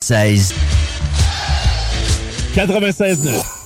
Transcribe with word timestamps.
16. 0.00 0.54
96.9. 2.54 3.57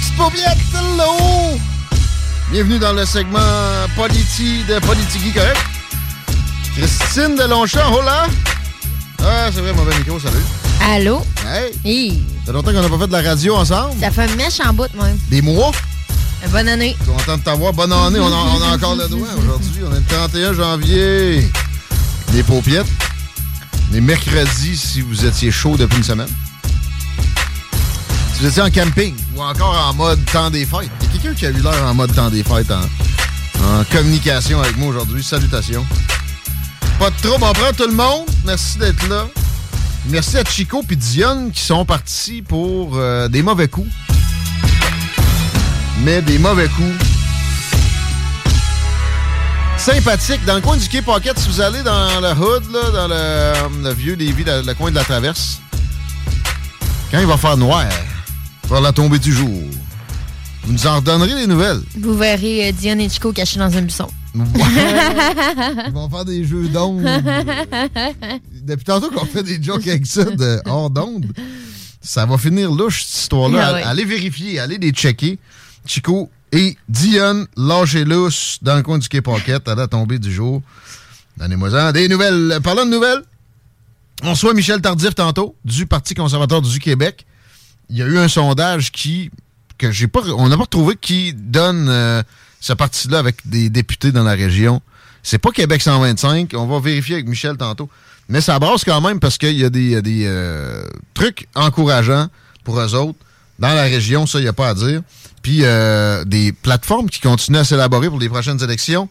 petites 0.00 0.16
paupiètes, 0.16 0.58
hello! 0.74 1.58
Bienvenue 2.50 2.78
dans 2.78 2.92
le 2.92 3.04
segment 3.04 3.38
Politi 3.96 4.64
de 4.64 4.78
Politiki 4.80 5.32
correct? 5.32 5.60
Christine 6.74 7.36
de 7.36 7.44
Longchamp, 7.44 7.92
hola! 7.92 8.26
Ah, 9.22 9.50
c'est 9.52 9.60
vrai, 9.60 9.72
mauvais 9.74 9.96
micro, 9.98 10.18
salut. 10.18 10.38
Allô? 10.80 11.22
Hey! 11.46 11.72
Hi. 11.84 12.22
Ça 12.40 12.46
fait 12.46 12.52
longtemps 12.52 12.72
qu'on 12.72 12.80
n'a 12.80 12.88
pas 12.88 12.98
fait 12.98 13.06
de 13.08 13.12
la 13.12 13.22
radio 13.22 13.56
ensemble. 13.56 13.94
Ça 14.00 14.10
fait 14.10 14.22
un 14.22 14.36
mèche 14.36 14.60
en 14.60 14.72
bout, 14.72 14.88
moi. 14.94 15.08
Des 15.28 15.42
mois. 15.42 15.72
Bonne 16.50 16.68
année. 16.68 16.96
Content 17.04 17.36
de 17.36 17.42
t'avoir. 17.42 17.74
Bonne 17.74 17.92
année, 17.92 18.18
on 18.18 18.26
a, 18.26 18.36
on 18.36 18.62
a 18.62 18.74
encore 18.74 18.96
le 18.96 19.06
doigt 19.08 19.28
aujourd'hui. 19.38 19.82
On 19.86 19.92
est 19.94 19.98
le 19.98 20.04
31 20.08 20.54
janvier. 20.54 21.50
Les 22.32 22.42
paupiettes. 22.42 22.86
Les 23.92 24.00
mercredis, 24.00 24.76
si 24.76 25.02
vous 25.02 25.26
étiez 25.26 25.50
chaud 25.50 25.76
depuis 25.76 25.98
une 25.98 26.04
semaine. 26.04 26.28
Vous 28.40 28.46
étiez 28.46 28.62
en 28.62 28.70
camping 28.70 29.14
ou 29.36 29.42
encore 29.42 29.76
en 29.86 29.92
mode 29.92 30.24
temps 30.24 30.48
des 30.48 30.64
fêtes? 30.64 30.88
Il 31.02 31.06
y 31.06 31.08
a 31.08 31.12
quelqu'un 31.12 31.34
qui 31.34 31.44
a 31.44 31.50
eu 31.50 31.60
l'air 31.60 31.84
en 31.84 31.92
mode 31.92 32.14
temps 32.14 32.30
des 32.30 32.42
fêtes 32.42 32.70
en, 32.70 33.84
communication 33.92 34.62
avec 34.62 34.78
moi 34.78 34.88
aujourd'hui. 34.88 35.22
Salutations. 35.22 35.84
Pas 36.98 37.10
de 37.10 37.16
trouble, 37.16 37.44
on 37.44 37.52
prend 37.52 37.70
tout 37.76 37.86
le 37.86 37.94
monde. 37.94 38.24
Merci 38.46 38.78
d'être 38.78 39.06
là. 39.10 39.26
Merci 40.06 40.38
à 40.38 40.44
Chico 40.44 40.82
et 40.88 40.96
Dion 40.96 41.50
qui 41.50 41.60
sont 41.60 41.84
partis 41.84 42.40
pour 42.40 42.96
euh, 42.96 43.28
des 43.28 43.42
mauvais 43.42 43.68
coups. 43.68 43.90
Mais 46.02 46.22
des 46.22 46.38
mauvais 46.38 46.68
coups. 46.68 46.96
Sympathique. 49.76 50.46
Dans 50.46 50.54
le 50.54 50.62
coin 50.62 50.78
du 50.78 50.88
Quai 50.88 51.02
Pocket, 51.02 51.38
si 51.38 51.46
vous 51.46 51.60
allez 51.60 51.82
dans 51.82 52.22
le 52.22 52.32
hood, 52.32 52.64
là, 52.72 52.90
dans 52.90 53.08
le, 53.08 53.84
le 53.84 53.92
vieux 53.92 54.14
Lévis, 54.14 54.44
le 54.44 54.72
coin 54.72 54.90
de 54.90 54.96
la 54.96 55.04
traverse, 55.04 55.60
quand 57.10 57.18
il 57.18 57.26
va 57.26 57.36
faire 57.36 57.58
noir, 57.58 57.84
vers 58.70 58.80
la 58.80 58.92
tombée 58.92 59.18
du 59.18 59.32
jour, 59.32 59.50
vous 60.62 60.72
nous 60.72 60.86
en 60.86 60.96
redonnerez 60.96 61.34
des 61.34 61.46
nouvelles. 61.48 61.80
Vous 61.98 62.16
verrez 62.16 62.68
euh, 62.68 62.72
Diane 62.72 63.00
et 63.00 63.08
Chico 63.08 63.32
cachés 63.32 63.58
dans 63.58 63.76
un 63.76 63.82
buisson. 63.82 64.08
Ils 64.34 65.92
vont 65.92 66.08
faire 66.08 66.24
des 66.24 66.44
jeux 66.44 66.68
d'ombre. 66.68 67.02
Depuis 68.62 68.84
tantôt 68.84 69.10
qu'on 69.10 69.24
fait 69.24 69.42
des 69.42 69.60
jokes 69.60 69.88
avec 69.88 70.06
ça 70.06 70.24
de 70.24 70.60
hors 70.66 70.88
d'onde, 70.88 71.26
ça 72.00 72.26
va 72.26 72.38
finir 72.38 72.70
louche, 72.70 73.02
cette 73.02 73.22
histoire-là. 73.22 73.66
Ah 73.66 73.72
ouais. 73.72 73.82
Allez 73.82 74.04
vérifier, 74.04 74.60
allez 74.60 74.78
les 74.78 74.92
checker. 74.92 75.40
Chico 75.84 76.30
et 76.52 76.76
Diane, 76.88 77.46
lâchez 77.56 78.04
lousse 78.04 78.58
dans 78.62 78.76
le 78.76 78.84
coin 78.84 78.98
du 78.98 79.08
Quai 79.08 79.20
Pocket 79.20 79.66
à 79.66 79.74
la 79.74 79.88
tombée 79.88 80.20
du 80.20 80.32
jour. 80.32 80.62
Donnez-moi-en 81.38 81.90
des 81.90 82.08
nouvelles. 82.08 82.60
Parlant 82.62 82.86
de 82.86 82.90
nouvelles, 82.90 83.22
on 84.22 84.30
reçoit 84.30 84.54
Michel 84.54 84.80
Tardif 84.80 85.16
tantôt, 85.16 85.56
du 85.64 85.86
Parti 85.86 86.14
conservateur 86.14 86.62
du 86.62 86.78
Québec. 86.78 87.26
Il 87.90 87.98
y 87.98 88.02
a 88.02 88.06
eu 88.06 88.18
un 88.18 88.28
sondage 88.28 88.92
qui 88.92 89.30
que 89.78 89.90
j'ai 89.90 90.08
pas 90.08 90.20
on 90.36 90.48
n'a 90.48 90.56
pas 90.56 90.62
retrouvé 90.62 90.96
qui 91.00 91.34
donne 91.34 91.88
euh, 91.88 92.22
ce 92.60 92.72
parti-là 92.72 93.18
avec 93.18 93.48
des 93.48 93.70
députés 93.70 94.12
dans 94.12 94.22
la 94.22 94.32
région. 94.32 94.80
C'est 95.22 95.38
pas 95.38 95.50
Québec 95.50 95.82
125, 95.82 96.52
on 96.54 96.66
va 96.66 96.80
vérifier 96.80 97.16
avec 97.16 97.28
Michel 97.28 97.56
tantôt. 97.56 97.88
Mais 98.28 98.40
ça 98.40 98.58
brasse 98.58 98.84
quand 98.84 99.00
même 99.00 99.18
parce 99.18 99.38
qu'il 99.38 99.58
y 99.58 99.64
a 99.64 99.70
des, 99.70 100.00
des 100.02 100.22
euh, 100.24 100.84
trucs 101.14 101.48
encourageants 101.54 102.28
pour 102.64 102.78
eux 102.80 102.94
autres. 102.94 103.18
Dans 103.58 103.74
la 103.74 103.82
région, 103.82 104.24
ça, 104.26 104.38
il 104.38 104.42
n'y 104.42 104.48
a 104.48 104.52
pas 104.52 104.68
à 104.68 104.74
dire. 104.74 105.02
Puis 105.42 105.60
euh, 105.62 106.24
des 106.24 106.52
plateformes 106.52 107.10
qui 107.10 107.20
continuent 107.20 107.58
à 107.58 107.64
s'élaborer 107.64 108.08
pour 108.08 108.20
les 108.20 108.28
prochaines 108.28 108.62
élections. 108.62 109.08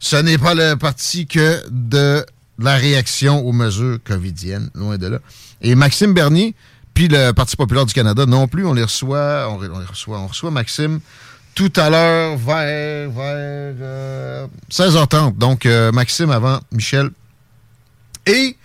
Ce 0.00 0.16
n'est 0.16 0.38
pas 0.38 0.54
le 0.54 0.76
parti 0.76 1.26
que 1.26 1.62
de 1.70 2.24
la 2.58 2.76
réaction 2.76 3.44
aux 3.44 3.52
mesures 3.52 3.98
covidiennes, 4.04 4.70
loin 4.74 4.98
de 4.98 5.06
là. 5.06 5.18
Et 5.62 5.74
Maxime 5.74 6.12
Bernier, 6.12 6.54
puis 6.98 7.06
le 7.06 7.30
Parti 7.30 7.54
populaire 7.54 7.86
du 7.86 7.94
Canada 7.94 8.26
non 8.26 8.48
plus, 8.48 8.66
on 8.66 8.72
les 8.72 8.82
reçoit, 8.82 9.46
on, 9.52 9.60
les 9.60 9.68
reçoit, 9.68 10.18
on 10.18 10.26
reçoit 10.26 10.50
Maxime 10.50 10.98
tout 11.54 11.72
à 11.76 11.90
l'heure 11.90 12.36
vers, 12.36 13.08
vers 13.08 13.74
euh, 13.80 14.46
16h30. 14.68 15.38
Donc, 15.38 15.64
euh, 15.64 15.92
Maxime 15.92 16.32
avant 16.32 16.58
Michel. 16.72 17.10
Et, 18.26 18.56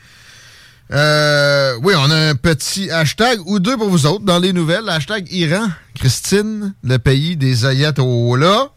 euh, 0.91 1.77
oui, 1.83 1.93
on 1.95 2.09
a 2.09 2.29
un 2.29 2.33
petit 2.33 2.89
hashtag 2.89 3.37
ou 3.45 3.59
deux 3.59 3.77
pour 3.77 3.89
vous 3.89 4.07
autres 4.07 4.25
dans 4.25 4.39
les 4.39 4.51
nouvelles. 4.51 4.89
Hashtag 4.89 5.31
Iran, 5.31 5.67
Christine, 5.93 6.73
le 6.83 6.97
pays 6.97 7.37
des 7.37 7.67
ayatollahs. 7.67 8.71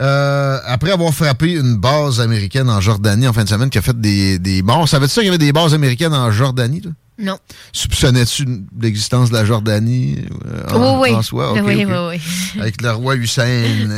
Euh, 0.00 0.58
après 0.66 0.90
avoir 0.90 1.14
frappé 1.14 1.52
une 1.52 1.76
base 1.76 2.20
américaine 2.20 2.68
en 2.68 2.80
Jordanie 2.80 3.28
en 3.28 3.32
fin 3.32 3.44
de 3.44 3.48
semaine 3.48 3.70
qui 3.70 3.78
a 3.78 3.82
fait 3.82 4.00
des, 4.00 4.40
des 4.40 4.62
morts. 4.62 4.88
Savais-tu 4.88 5.12
ça 5.12 5.20
qu'il 5.20 5.26
y 5.26 5.28
avait 5.28 5.38
des 5.38 5.52
bases 5.52 5.74
américaines 5.74 6.14
en 6.14 6.32
Jordanie? 6.32 6.80
Toi? 6.80 6.90
Non. 7.20 7.38
Soupçonnais-tu 7.72 8.46
l'existence 8.80 9.30
de 9.30 9.34
la 9.34 9.44
Jordanie, 9.44 10.18
euh, 10.46 10.68
en, 10.70 11.00
oui, 11.00 11.10
oui. 11.10 11.16
en 11.16 11.22
soi? 11.22 11.52
Oui, 11.52 11.60
oui, 11.60 11.84
oui. 11.86 12.20
Avec 12.60 12.80
le 12.80 12.92
roi 12.92 13.14
Hussein 13.16 13.46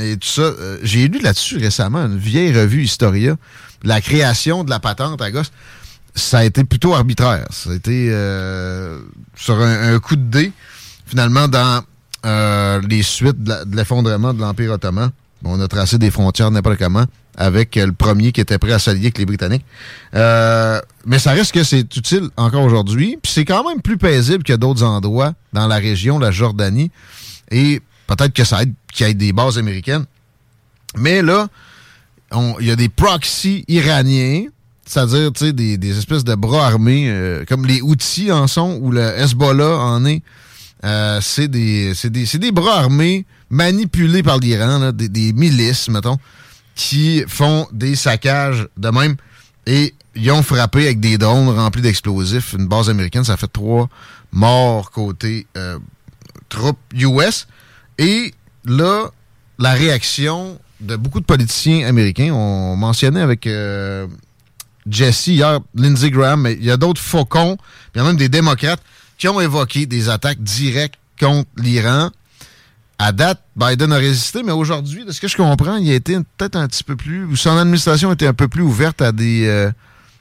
et 0.02 0.16
tout 0.16 0.28
ça. 0.28 0.42
Euh, 0.42 0.78
J'ai 0.82 1.08
lu 1.08 1.20
là-dessus 1.20 1.58
récemment 1.58 2.00
une 2.04 2.18
vieille 2.18 2.52
revue 2.52 2.82
Historia. 2.82 3.36
La 3.84 4.00
création 4.00 4.64
de 4.64 4.70
la 4.70 4.80
patente 4.80 5.22
à 5.22 5.30
gosse, 5.30 5.52
ça 6.14 6.38
a 6.38 6.44
été 6.44 6.64
plutôt 6.64 6.94
arbitraire. 6.94 7.46
Ça 7.50 7.70
a 7.70 7.74
été 7.74 8.08
euh, 8.10 9.00
sur 9.36 9.58
un, 9.60 9.94
un 9.94 9.98
coup 9.98 10.16
de 10.16 10.22
dé, 10.22 10.52
finalement, 11.06 11.48
dans 11.48 11.82
euh, 12.26 12.80
les 12.88 13.02
suites 13.02 13.42
de 13.42 13.76
l'effondrement 13.76 14.34
de 14.34 14.40
l'Empire 14.40 14.72
ottoman. 14.72 15.10
On 15.44 15.60
a 15.60 15.66
tracé 15.68 15.98
des 15.98 16.10
frontières 16.10 16.50
n'importe 16.50 16.78
comment 16.78 17.04
avec 17.36 17.76
euh, 17.76 17.86
le 17.86 17.92
premier 17.92 18.32
qui 18.32 18.40
était 18.40 18.58
prêt 18.58 18.72
à 18.72 18.78
s'allier 18.78 19.06
avec 19.06 19.18
les 19.18 19.26
Britanniques. 19.26 19.64
Euh, 20.14 20.80
mais 21.06 21.18
ça 21.18 21.32
reste 21.32 21.52
que 21.52 21.64
c'est 21.64 21.96
utile 21.96 22.28
encore 22.36 22.64
aujourd'hui. 22.64 23.18
Puis 23.22 23.32
c'est 23.32 23.44
quand 23.44 23.66
même 23.68 23.80
plus 23.80 23.98
paisible 23.98 24.44
que 24.44 24.52
d'autres 24.52 24.82
endroits 24.82 25.32
dans 25.52 25.66
la 25.66 25.76
région, 25.76 26.18
la 26.18 26.30
Jordanie. 26.30 26.90
Et 27.50 27.80
peut-être 28.06 28.32
que 28.32 28.44
ça 28.44 28.62
aide 28.62 28.74
qu'il 28.92 29.06
y 29.06 29.10
ait 29.10 29.14
des 29.14 29.32
bases 29.32 29.58
américaines. 29.58 30.04
Mais 30.96 31.22
là, 31.22 31.48
il 32.60 32.66
y 32.66 32.70
a 32.70 32.76
des 32.76 32.88
proxys 32.88 33.64
iraniens, 33.68 34.44
c'est-à-dire 34.84 35.30
des, 35.32 35.98
espèces 35.98 36.24
de 36.24 36.34
bras 36.34 36.66
armés, 36.66 37.06
euh, 37.08 37.44
comme 37.46 37.66
les 37.66 37.80
outils 37.80 38.30
en 38.30 38.46
sont, 38.46 38.78
ou 38.82 38.90
le 38.90 39.00
Hezbollah 39.00 39.78
en 39.78 40.04
est, 40.04 40.22
c'est 41.22 41.48
des, 41.48 42.52
bras 42.52 42.78
armés 42.78 43.24
manipulés 43.48 44.22
par 44.22 44.38
l'Iran, 44.38 44.92
des 44.92 45.32
milices, 45.32 45.88
mettons, 45.88 46.18
qui 46.74 47.24
font 47.28 47.66
des 47.72 47.96
saccages 47.96 48.68
de 48.76 48.88
même. 48.88 49.16
Et 49.66 49.94
ils 50.14 50.30
ont 50.32 50.42
frappé 50.42 50.84
avec 50.86 51.00
des 51.00 51.18
drones 51.18 51.48
remplis 51.48 51.82
d'explosifs. 51.82 52.54
Une 52.54 52.66
base 52.66 52.90
américaine, 52.90 53.24
ça 53.24 53.36
fait 53.36 53.52
trois 53.52 53.88
morts 54.32 54.90
côté 54.90 55.46
euh, 55.56 55.78
troupes 56.48 56.78
US. 56.94 57.46
Et 57.98 58.34
là, 58.64 59.10
la 59.58 59.72
réaction 59.72 60.58
de 60.80 60.96
beaucoup 60.96 61.20
de 61.20 61.24
politiciens 61.24 61.86
américains, 61.86 62.32
on 62.32 62.76
mentionnait 62.76 63.20
avec 63.20 63.46
euh, 63.46 64.06
Jesse 64.88 65.28
hier, 65.28 65.60
Lindsey 65.74 66.10
Graham, 66.10 66.42
mais 66.42 66.54
il 66.54 66.64
y 66.64 66.70
a 66.70 66.76
d'autres 66.76 67.00
faucons, 67.00 67.56
il 67.94 67.98
y 67.98 68.00
a 68.00 68.04
même 68.04 68.16
des 68.16 68.28
démocrates 68.28 68.82
qui 69.18 69.28
ont 69.28 69.40
évoqué 69.40 69.86
des 69.86 70.08
attaques 70.08 70.42
directes 70.42 70.98
contre 71.20 71.48
l'Iran. 71.56 72.10
À 72.98 73.10
date, 73.12 73.40
Biden 73.56 73.92
a 73.92 73.96
résisté, 73.96 74.42
mais 74.44 74.52
aujourd'hui, 74.52 75.04
de 75.04 75.10
ce 75.12 75.20
que 75.20 75.26
je 75.28 75.36
comprends, 75.36 75.76
il 75.76 75.90
a 75.90 75.94
été 75.94 76.16
peut-être 76.36 76.56
un 76.56 76.68
petit 76.68 76.84
peu 76.84 76.94
plus, 76.96 77.24
ou 77.24 77.34
son 77.36 77.56
administration 77.56 78.12
était 78.12 78.26
un 78.28 78.34
peu 78.34 78.46
plus 78.48 78.62
ouverte 78.62 79.02
à 79.02 79.10
des, 79.10 79.46
euh, 79.48 79.70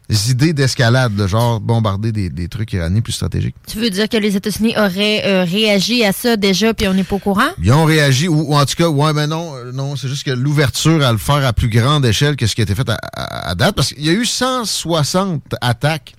des 0.09 0.31
idées 0.31 0.53
d'escalade, 0.53 1.15
de 1.15 1.27
genre 1.27 1.59
bombarder 1.59 2.11
des, 2.11 2.29
des, 2.31 2.47
trucs 2.47 2.73
iraniens 2.73 3.01
plus 3.01 3.13
stratégiques. 3.13 3.55
Tu 3.67 3.77
veux 3.77 3.89
dire 3.91 4.09
que 4.09 4.17
les 4.17 4.35
États-Unis 4.35 4.73
auraient 4.77 5.23
euh, 5.25 5.43
réagi 5.43 6.03
à 6.03 6.11
ça 6.11 6.37
déjà, 6.37 6.73
puis 6.73 6.87
on 6.87 6.93
n'est 6.95 7.03
pas 7.03 7.17
au 7.17 7.19
courant? 7.19 7.49
Ils 7.61 7.71
ont 7.71 7.85
réagi, 7.85 8.27
ou, 8.27 8.51
ou 8.51 8.55
en 8.55 8.65
tout 8.65 8.75
cas, 8.75 8.87
ouais, 8.89 9.13
mais 9.13 9.27
non, 9.27 9.53
euh, 9.55 9.71
non, 9.71 9.95
c'est 9.95 10.07
juste 10.07 10.23
que 10.23 10.31
l'ouverture 10.31 11.05
à 11.05 11.11
le 11.11 11.19
faire 11.19 11.45
à 11.45 11.53
plus 11.53 11.69
grande 11.69 12.03
échelle 12.05 12.35
que 12.35 12.47
ce 12.47 12.55
qui 12.55 12.61
a 12.61 12.63
été 12.63 12.73
fait 12.73 12.89
à, 12.89 12.97
à, 13.13 13.49
à 13.51 13.55
date, 13.55 13.75
parce 13.75 13.89
qu'il 13.93 14.03
y 14.03 14.09
a 14.09 14.13
eu 14.13 14.25
160 14.25 15.43
attaques 15.61 16.15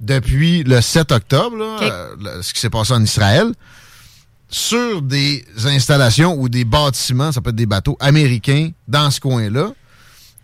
depuis 0.00 0.62
le 0.62 0.80
7 0.80 1.10
octobre, 1.12 1.56
là, 1.56 1.76
Okay. 1.76 1.90
euh, 1.90 2.42
ce 2.42 2.54
qui 2.54 2.60
s'est 2.60 2.70
passé 2.70 2.92
en 2.92 3.02
Israël, 3.02 3.52
sur 4.50 5.02
des 5.02 5.44
installations 5.64 6.34
ou 6.38 6.48
des 6.48 6.64
bâtiments, 6.64 7.32
ça 7.32 7.40
peut 7.40 7.50
être 7.50 7.56
des 7.56 7.66
bateaux 7.66 7.96
américains 8.00 8.70
dans 8.88 9.10
ce 9.10 9.20
coin-là. 9.20 9.72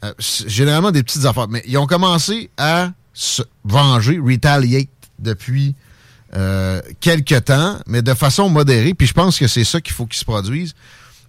Euh, 0.05 0.12
généralement 0.47 0.91
des 0.91 1.03
petites 1.03 1.25
affaires. 1.25 1.49
Mais 1.49 1.62
ils 1.67 1.79
ont 1.79 1.87
commencé 1.87 2.50
à 2.56 2.91
se 3.12 3.43
venger, 3.64 4.19
retaliate 4.19 4.88
depuis 5.19 5.75
euh, 6.35 6.81
quelques 7.00 7.44
temps, 7.47 7.79
mais 7.87 8.03
de 8.03 8.14
façon 8.14 8.49
modérée. 8.49 8.94
Puis 8.94 9.06
je 9.06 9.14
pense 9.14 9.38
que 9.38 9.49
c'est 9.49 9.64
ça 9.64 9.81
qu'il 9.81 9.94
faut 9.94 10.06
qu'ils 10.06 10.19
se 10.19 10.25
produise. 10.25 10.75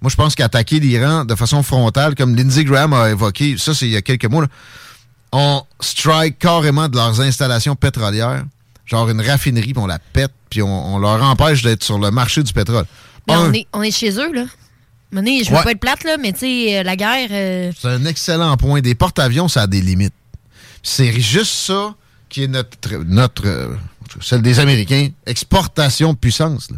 Moi, 0.02 0.12
je 0.12 0.16
pense 0.16 0.36
qu'attaquer 0.36 0.80
l'Iran 0.80 1.26
de 1.26 1.34
façon 1.34 1.64
frontale, 1.64 2.14
comme 2.14 2.36
Lindsey 2.36 2.66
Graham 2.66 2.94
a 2.94 3.10
évoqué, 3.10 3.58
ça 3.58 3.74
c'est 3.74 3.88
il 3.88 3.94
y 3.94 3.98
a 3.98 4.02
quelques 4.02 4.26
mois, 4.26 4.44
là, 4.44 4.48
on 5.32 5.64
strike 5.80 6.38
carrément 6.40 6.88
de 6.88 6.96
leurs 6.96 7.20
installations 7.22 7.76
pétrolières, 7.76 8.46
genre 8.88 9.10
une 9.10 9.22
raffinerie, 9.22 9.74
puis 9.74 9.82
on 9.84 9.86
la 9.88 10.00
pète, 10.00 10.32
puis 10.50 10.62
on, 10.64 10.96
on 10.96 10.98
leur 10.98 11.22
empêche 11.24 11.62
d'être 11.62 11.84
sur 11.84 12.00
le 12.00 12.10
marché 12.10 12.42
du 12.42 12.52
pétrole. 12.54 12.86
Mais 13.28 13.34
Un, 13.36 13.50
on, 13.50 13.54
est, 13.54 13.68
on 13.74 13.84
est 13.84 13.92
chez 13.92 14.12
eux, 14.18 14.34
là. 14.34 14.46
Mané, 15.12 15.44
je 15.44 15.52
veux 15.52 15.58
Ouais. 15.58 15.64
pas 15.64 15.72
être 15.72 15.80
plate, 15.80 16.04
là, 16.04 16.18
mais 16.18 16.34
tu 16.34 16.40
sais, 16.40 16.80
euh, 16.80 16.84
la 16.84 16.96
guerre. 16.96 17.30
euh, 17.32 17.72
C'est 17.80 17.88
un 17.90 18.04
excellent 18.06 18.58
point. 18.58 18.82
Des 18.82 18.96
porte-avions, 18.96 19.48
ça 19.48 19.62
a 19.64 19.68
des 19.68 19.82
limites. 19.82 20.14
C'est 20.84 21.20
juste 21.20 21.52
ça 21.54 21.94
qui 22.30 22.44
est 22.44 22.48
notre, 22.48 22.78
notre 23.06 23.46
euh, 23.48 23.74
celle 24.22 24.42
des 24.42 24.60
Américains, 24.60 25.10
exportation 25.26 26.14
de 26.14 26.18
puissance. 26.18 26.70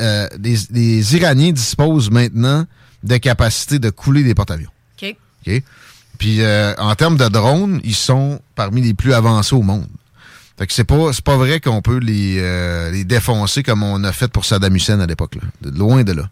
euh, 0.00 0.28
les, 0.40 0.56
les 0.70 1.16
Iraniens 1.16 1.52
disposent 1.52 2.10
maintenant 2.10 2.64
de 3.02 3.16
capacités 3.16 3.78
de 3.78 3.90
couler 3.90 4.22
des 4.22 4.34
porte-avions. 4.34 4.70
OK. 5.00 5.16
OK? 5.46 5.62
Puis 6.18 6.40
en 6.78 6.94
termes 6.96 7.16
de 7.16 7.28
drones, 7.28 7.80
ils 7.84 7.94
sont 7.94 8.40
parmi 8.56 8.82
les 8.82 8.94
plus 8.94 9.12
avancés 9.14 9.54
au 9.54 9.62
monde. 9.62 9.86
Fait 10.58 10.66
que 10.66 10.72
c'est 10.72 10.84
pas 10.84 11.12
c'est 11.12 11.24
pas 11.24 11.36
vrai 11.36 11.60
qu'on 11.60 11.80
peut 11.82 11.98
les, 11.98 12.38
euh, 12.40 12.90
les 12.90 13.04
défoncer 13.04 13.62
comme 13.62 13.82
on 13.84 14.02
a 14.02 14.12
fait 14.12 14.28
pour 14.28 14.44
Saddam 14.44 14.74
Hussein 14.74 14.98
à 15.00 15.06
l'époque. 15.06 15.38
De 15.62 15.70
loin 15.78 16.02
de 16.02 16.12
là. 16.12 16.28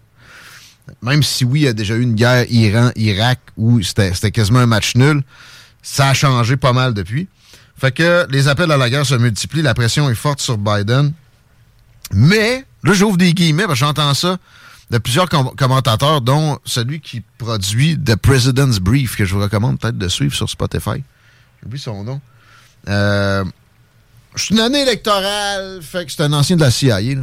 Même 1.03 1.23
si 1.23 1.45
oui, 1.45 1.61
il 1.61 1.65
y 1.65 1.69
a 1.69 1.73
déjà 1.73 1.95
eu 1.95 2.03
une 2.03 2.15
guerre 2.15 2.45
Iran-Irak 2.51 3.39
où 3.57 3.81
c'était 3.83 4.13
c'était 4.15 4.31
quasiment 4.33 4.61
un 4.61 4.67
match 4.67 4.95
nul, 4.97 5.23
ça 5.83 6.09
a 6.09 6.15
changé 6.15 6.57
pas 6.57 6.73
mal 6.73 6.93
depuis. 6.95 7.29
Fait 7.79 7.93
que 7.93 8.27
les 8.31 8.49
appels 8.49 8.71
à 8.73 8.77
la 8.77 8.89
guerre 8.91 9.07
se 9.07 9.15
multiplient, 9.15 9.63
la 9.63 9.75
pression 9.75 10.09
est 10.11 10.15
forte 10.15 10.41
sur 10.41 10.59
Biden. 10.59 11.13
Mais, 12.13 12.65
là 12.85 12.93
j'ouvre 12.95 13.17
des 13.17 13.35
guillemets, 13.35 13.65
parce 13.65 13.81
que 13.81 13.85
j'entends 13.87 14.15
ça 14.15 14.39
de 14.91 14.99
plusieurs 14.99 15.29
com- 15.29 15.51
commentateurs, 15.57 16.21
dont 16.21 16.59
celui 16.65 17.01
qui 17.01 17.23
produit 17.39 17.99
The 17.99 18.15
President's 18.17 18.79
Brief, 18.79 19.17
que 19.17 19.25
je 19.25 19.35
vous 19.35 19.41
recommande 19.41 19.79
peut-être 19.81 19.99
de 19.99 20.09
suivre 20.09 20.35
sur 20.35 20.49
Spotify. 20.49 21.03
J'ai 21.61 21.67
oublié 21.67 21.83
son 21.83 22.05
nom. 22.05 22.21
Euh, 22.89 23.45
c'est 24.37 24.55
une 24.55 24.61
année 24.61 24.83
électorale, 24.83 25.81
fait 25.83 26.07
que 26.07 26.13
c'est 26.13 26.23
un 26.23 26.33
ancien 26.33 26.57
de 26.57 26.61
la 26.63 26.71
CIA. 26.71 27.01
là. 27.01 27.23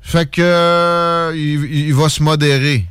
Fait 0.00 0.30
que 0.30 0.42
euh, 0.42 1.32
il, 1.34 1.64
il 1.64 1.94
va 1.94 2.08
se 2.08 2.22
modérer. 2.22 2.86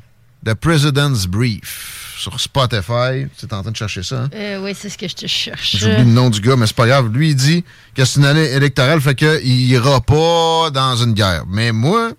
The 0.45 0.55
President's 0.55 1.25
Brief 1.25 2.15
sur 2.19 2.39
Spotify. 2.39 3.27
Tu 3.37 3.45
es 3.45 3.53
en 3.53 3.61
train 3.61 3.71
de 3.71 3.75
chercher 3.77 4.03
ça, 4.03 4.23
hein? 4.23 4.29
Euh, 4.33 4.61
oui, 4.61 4.75
c'est 4.77 4.89
ce 4.89 4.97
que 4.97 5.07
je 5.07 5.15
te 5.15 5.25
cherche. 5.27 5.77
J'oublie 5.77 5.97
le 5.97 6.03
nom 6.05 6.29
du 6.29 6.41
gars, 6.41 6.55
mais 6.57 6.67
c'est 6.67 6.75
pas 6.75 6.87
grave. 6.87 7.09
Lui, 7.13 7.29
il 7.29 7.35
dit 7.35 7.63
que 7.95 8.03
c'est 8.03 8.19
une 8.19 8.25
année 8.25 8.51
électorale, 8.51 8.99
fait 8.99 9.15
qu'il 9.15 9.61
ira 9.71 10.01
pas 10.01 10.69
dans 10.71 10.95
une 10.97 11.13
guerre. 11.13 11.43
Mais 11.47 11.71
moi, 11.71 12.11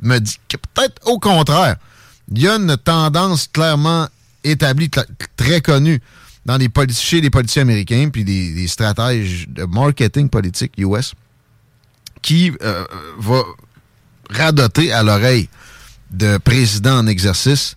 me 0.00 0.18
dit 0.18 0.38
que 0.48 0.56
peut-être 0.74 1.00
au 1.06 1.18
contraire. 1.18 1.76
Il 2.32 2.42
y 2.42 2.48
a 2.48 2.54
une 2.56 2.76
tendance 2.76 3.46
clairement 3.48 4.08
établie, 4.44 4.90
très 5.36 5.60
connue 5.60 6.00
dans 6.46 6.58
chez 6.92 7.20
les 7.20 7.28
politiciens 7.28 7.62
américains 7.62 8.08
puis 8.10 8.24
des, 8.24 8.54
des 8.54 8.68
stratèges 8.68 9.48
de 9.48 9.64
marketing 9.64 10.28
politique 10.28 10.72
US 10.78 11.12
qui 12.22 12.52
euh, 12.62 12.84
va 13.18 13.42
radoter 14.30 14.92
à 14.92 15.02
l'oreille 15.02 15.48
de 16.12 16.38
président 16.38 16.98
en 16.98 17.06
exercice 17.06 17.76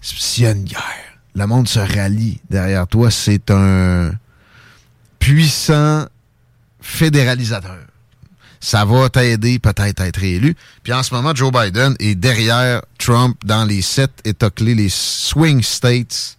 s'il 0.00 0.44
y 0.44 0.46
a 0.46 0.52
une 0.52 0.64
guerre. 0.64 0.80
Le 1.34 1.46
monde 1.46 1.68
se 1.68 1.78
rallie 1.78 2.40
derrière 2.50 2.86
toi. 2.86 3.10
C'est 3.10 3.50
un 3.50 4.12
puissant 5.18 6.06
fédéralisateur. 6.80 7.78
Ça 8.60 8.84
va 8.84 9.08
t'aider 9.08 9.58
peut-être 9.58 10.00
à 10.00 10.08
être 10.08 10.20
réélu. 10.20 10.56
Puis 10.82 10.92
en 10.92 11.02
ce 11.02 11.14
moment, 11.14 11.34
Joe 11.34 11.52
Biden 11.52 11.94
est 11.98 12.14
derrière 12.14 12.82
Trump 12.98 13.36
dans 13.44 13.64
les 13.64 13.82
sept 13.82 14.12
États 14.24 14.50
clés, 14.50 14.74
les 14.74 14.88
swing 14.88 15.62
states, 15.62 16.36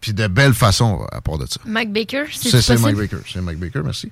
puis 0.00 0.12
de 0.12 0.26
belle 0.26 0.54
façon 0.54 1.06
à 1.12 1.20
part 1.20 1.38
de 1.38 1.46
ça. 1.46 1.60
Mike 1.66 1.92
Baker, 1.92 2.24
c'est 2.30 2.60
C'est? 2.60 2.78
Mike 2.78 2.96
Baker. 2.96 3.16
C'est 3.30 3.40
Mike 3.40 3.58
Baker, 3.58 3.80
merci. 3.84 4.10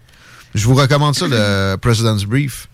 Je 0.55 0.67
vous 0.67 0.75
recommande 0.75 1.15
ça, 1.15 1.27
le 1.29 1.77
President's 1.81 2.25
Brief, 2.25 2.69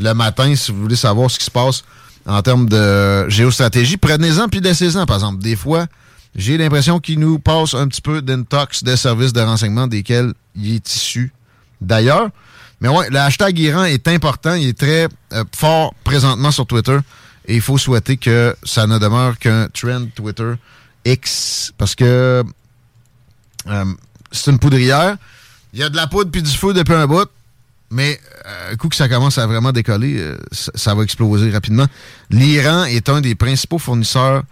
le 0.00 0.12
matin, 0.12 0.54
si 0.54 0.72
vous 0.72 0.82
voulez 0.82 0.96
savoir 0.96 1.30
ce 1.30 1.38
qui 1.38 1.44
se 1.44 1.50
passe 1.50 1.84
en 2.26 2.42
termes 2.42 2.68
de 2.68 3.28
géostratégie. 3.28 3.96
Prenez-en 3.96 4.48
puis 4.48 4.60
laissez-en, 4.60 5.06
par 5.06 5.16
exemple. 5.16 5.42
Des 5.42 5.56
fois, 5.56 5.86
j'ai 6.34 6.58
l'impression 6.58 7.00
qu'il 7.00 7.18
nous 7.18 7.38
passe 7.38 7.74
un 7.74 7.88
petit 7.88 8.02
peu 8.02 8.22
d'intox 8.22 8.84
des 8.84 8.96
services 8.96 9.32
de 9.32 9.40
renseignement 9.40 9.86
desquels 9.86 10.32
il 10.54 10.74
est 10.74 10.94
issu 10.94 11.32
d'ailleurs. 11.80 12.28
Mais 12.80 12.88
ouais, 12.88 13.08
le 13.10 13.18
hashtag 13.18 13.58
Iran 13.58 13.84
est 13.84 14.06
important. 14.08 14.54
Il 14.54 14.68
est 14.68 14.78
très 14.78 15.08
euh, 15.32 15.44
fort 15.56 15.94
présentement 16.04 16.50
sur 16.50 16.66
Twitter. 16.66 16.98
Et 17.46 17.56
il 17.56 17.60
faut 17.60 17.78
souhaiter 17.78 18.18
que 18.18 18.54
ça 18.62 18.86
ne 18.86 18.98
demeure 18.98 19.38
qu'un 19.38 19.68
trend 19.68 20.06
Twitter 20.14 20.52
X. 21.04 21.72
Parce 21.78 21.94
que 21.94 22.44
euh, 23.68 23.84
c'est 24.32 24.50
une 24.50 24.58
poudrière. 24.58 25.16
Il 25.72 25.80
y 25.80 25.82
a 25.82 25.88
de 25.88 25.96
la 25.96 26.06
poudre 26.06 26.30
puis 26.30 26.42
du 26.42 26.50
feu 26.50 26.72
depuis 26.72 26.94
un 26.94 27.06
bout. 27.06 27.28
Mais 27.90 28.20
euh, 28.46 28.76
coup 28.76 28.88
que 28.88 28.96
ça 28.96 29.08
commence 29.08 29.38
à 29.38 29.46
vraiment 29.46 29.72
décoller, 29.72 30.18
euh, 30.18 30.36
ça, 30.52 30.94
va 30.94 31.02
exploser 31.02 31.50
rapidement. 31.50 31.86
L'Iran 32.30 32.84
est 32.84 33.08
un 33.08 33.22
des 33.22 33.34
principaux 33.34 33.78
fournisseurs 33.78 34.42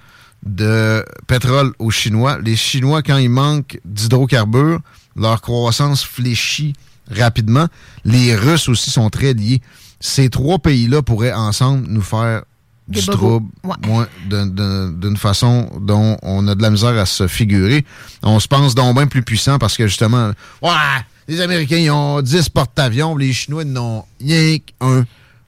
de 0.44 1.04
pétrole 1.26 1.72
aux 1.78 1.90
Chinois. 1.90 2.38
Les 2.42 2.56
Chinois, 2.56 3.02
quand 3.02 3.18
il 3.18 3.28
manque 3.28 3.78
d'hydrocarbures, 3.84 4.80
leur 5.16 5.42
croissance 5.42 6.02
fléchit 6.02 6.74
rapidement. 7.10 7.66
Les 8.04 8.34
Russes 8.34 8.68
aussi 8.68 8.90
sont 8.90 9.10
très 9.10 9.34
liés. 9.34 9.60
Ces 10.00 10.30
trois 10.30 10.58
pays-là 10.58 11.02
pourraient 11.02 11.32
ensemble 11.32 11.86
nous 11.88 12.02
faire 12.02 12.42
du 12.88 13.00
trouble 13.04 13.46
Ouais. 13.64 13.74
ouais, 13.88 14.06
d'un- 14.28 14.46
d'un- 14.46 14.90
d'une 14.92 15.16
façon 15.16 15.68
dont 15.80 16.16
on 16.22 16.46
a 16.48 16.54
de 16.54 16.62
la 16.62 16.70
misère 16.70 16.96
à 16.98 17.06
se 17.06 17.26
figurer. 17.26 17.84
On 18.22 18.38
se 18.40 18.46
pense 18.48 18.74
donc 18.74 18.94
bien 18.96 19.06
plus 19.06 19.22
puissant 19.22 19.58
parce 19.58 19.76
que 19.76 19.86
justement, 19.86 20.30
ouais, 20.62 20.70
les 21.28 21.40
Américains 21.40 21.78
ils 21.78 21.90
ont 21.90 22.22
10 22.22 22.48
porte-avions, 22.48 23.16
les 23.16 23.32
Chinois 23.32 23.62
ils 23.64 23.72
n'ont 23.72 24.04
rien 24.20 24.58
qu'un. 24.58 25.04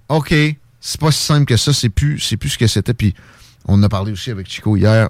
OK, 0.09 0.35
c'est 0.81 1.01
pas 1.01 1.13
si 1.13 1.23
simple 1.25 1.45
que 1.45 1.57
ça, 1.57 1.73
c'est 1.73 1.91
plus, 1.91 2.19
c'est 2.19 2.37
plus 2.37 2.51
ce 2.51 2.59
que 2.59 2.67
c'était. 2.67 2.95
Puis 2.95 3.15
on 3.67 3.75
en 3.75 3.83
a 3.85 3.89
parlé 3.89 4.11
aussi 4.13 4.31
avec 4.31 4.49
Chico 4.51 4.77
hier. 4.77 5.09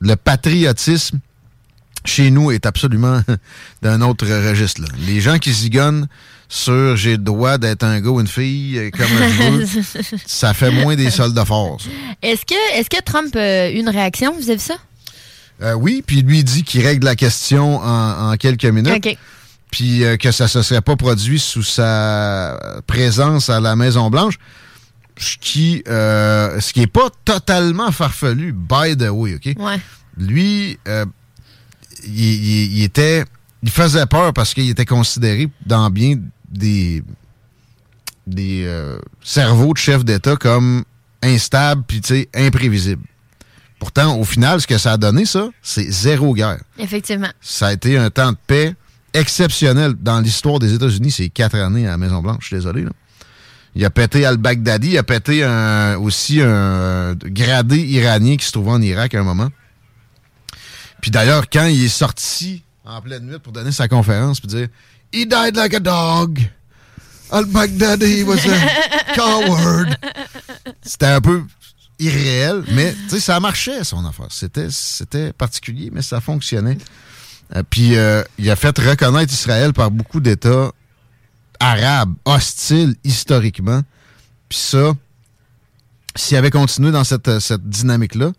Le 0.00 0.16
patriotisme 0.16 1.18
chez 2.04 2.30
nous 2.30 2.50
est 2.50 2.66
absolument 2.66 3.20
d'un 3.82 4.00
autre 4.02 4.26
registre. 4.26 4.80
là. 4.82 4.88
Les 5.06 5.20
gens 5.20 5.38
qui 5.38 5.52
zigonnent 5.52 6.06
sur 6.48 6.96
j'ai 6.96 7.12
le 7.12 7.18
droit 7.18 7.58
d'être 7.58 7.82
un 7.84 8.00
gars 8.00 8.10
ou 8.10 8.20
une 8.20 8.26
fille 8.28 8.78
euh, 8.78 8.90
comme 8.90 9.06
je 9.08 9.50
veux, 9.50 10.18
ça 10.26 10.52
fait 10.54 10.70
moins 10.70 10.94
des 10.94 11.10
soldats 11.10 11.44
forts. 11.44 11.78
Est-ce 12.22 12.44
que, 12.44 12.78
est 12.78 12.88
que 12.88 13.02
Trump 13.02 13.34
a 13.36 13.70
eu 13.70 13.78
une 13.78 13.88
réaction? 13.88 14.34
Vu 14.38 14.58
ça? 14.58 14.74
Euh, 15.62 15.72
oui, 15.74 16.02
puis 16.06 16.22
lui 16.22 16.44
dit 16.44 16.62
qu'il 16.64 16.84
règle 16.84 17.06
la 17.06 17.16
question 17.16 17.78
en, 17.78 18.32
en 18.32 18.36
quelques 18.36 18.64
minutes, 18.66 19.08
puis 19.70 20.04
euh, 20.04 20.16
que 20.16 20.30
ça 20.32 20.44
ne 20.44 20.48
se 20.48 20.62
serait 20.62 20.80
pas 20.82 20.96
produit 20.96 21.38
sous 21.38 21.62
sa 21.62 22.58
présence 22.86 23.48
à 23.50 23.60
la 23.60 23.74
Maison-Blanche. 23.76 24.34
ce 25.16 25.36
qui 25.40 25.82
euh, 25.88 26.60
ce 26.60 26.72
qui 26.72 26.82
est 26.82 26.86
pas 26.88 27.08
totalement 27.24 27.90
farfelu, 27.92 28.52
by 28.52 28.96
the 28.96 29.08
way, 29.10 29.36
OK? 29.36 29.54
Ouais. 29.58 29.80
Lui, 30.16 30.78
euh, 30.88 31.06
il, 32.06 32.82
était... 32.82 33.24
Il 33.62 33.70
faisait 33.70 34.06
peur 34.06 34.32
parce 34.34 34.52
qu'il 34.52 34.68
était 34.68 34.84
considéré 34.84 35.48
dans 35.64 35.88
bien 35.90 36.16
des, 36.50 37.02
des 38.26 38.64
euh, 38.66 38.98
cerveaux 39.22 39.72
de 39.72 39.78
chefs 39.78 40.04
d'État 40.04 40.36
comme 40.36 40.84
instables 41.22 41.82
puis, 41.86 42.02
imprévisibles. 42.34 43.02
Pourtant, 43.78 44.18
au 44.18 44.24
final, 44.24 44.60
ce 44.60 44.66
que 44.66 44.76
ça 44.78 44.92
a 44.92 44.96
donné, 44.96 45.24
ça, 45.24 45.48
c'est 45.62 45.90
zéro 45.90 46.34
guerre. 46.34 46.60
Effectivement. 46.78 47.30
Ça 47.40 47.68
a 47.68 47.72
été 47.72 47.96
un 47.98 48.10
temps 48.10 48.32
de 48.32 48.36
paix 48.46 48.74
exceptionnel 49.14 49.94
dans 49.98 50.20
l'histoire 50.20 50.58
des 50.58 50.74
États-Unis. 50.74 51.10
C'est 51.10 51.28
quatre 51.28 51.56
années 51.56 51.86
à 51.86 51.92
la 51.92 51.98
Maison-Blanche, 51.98 52.38
je 52.42 52.46
suis 52.48 52.56
désolé. 52.56 52.84
Là. 52.84 52.90
Il 53.74 53.84
a 53.84 53.90
pété 53.90 54.24
al-Baghdadi, 54.24 54.90
il 54.90 54.98
a 54.98 55.02
pété 55.02 55.42
un- 55.42 55.96
aussi 55.96 56.40
un 56.42 57.14
gradé 57.14 57.78
iranien 57.78 58.36
qui 58.36 58.44
se 58.46 58.52
trouvait 58.52 58.70
en 58.72 58.82
Irak 58.82 59.14
à 59.14 59.20
un 59.20 59.24
moment. 59.24 59.48
Puis 61.04 61.10
d'ailleurs, 61.10 61.50
quand 61.50 61.66
il 61.66 61.84
est 61.84 61.88
sorti 61.88 62.62
en 62.82 62.98
pleine 63.02 63.26
nuit 63.26 63.38
pour 63.38 63.52
donner 63.52 63.72
sa 63.72 63.88
conférence, 63.88 64.40
puis 64.40 64.48
dire 64.48 64.68
«He 65.12 65.26
died 65.26 65.54
like 65.54 65.74
a 65.74 65.78
dog. 65.78 66.40
Al-Baghdadi 67.30 68.22
was 68.22 68.38
a 68.48 69.14
coward.» 69.14 69.98
C'était 70.82 71.04
un 71.04 71.20
peu 71.20 71.42
irréel, 71.98 72.64
mais 72.72 72.94
tu 72.94 73.10
sais, 73.10 73.20
ça 73.20 73.38
marchait, 73.38 73.84
son 73.84 74.02
affaire. 74.06 74.28
C'était, 74.30 74.68
c'était 74.70 75.34
particulier, 75.34 75.90
mais 75.92 76.00
ça 76.00 76.22
fonctionnait. 76.22 76.78
Euh, 77.54 77.62
puis 77.68 77.96
euh, 77.96 78.22
il 78.38 78.48
a 78.48 78.56
fait 78.56 78.78
reconnaître 78.78 79.30
Israël 79.30 79.74
par 79.74 79.90
beaucoup 79.90 80.20
d'États 80.20 80.72
arabes, 81.60 82.14
hostiles 82.24 82.96
historiquement. 83.04 83.82
Puis 84.48 84.58
ça, 84.58 84.94
s'il 86.16 86.38
avait 86.38 86.50
continué 86.50 86.92
dans 86.92 87.04
cette, 87.04 87.40
cette 87.40 87.68
dynamique-là, 87.68 88.32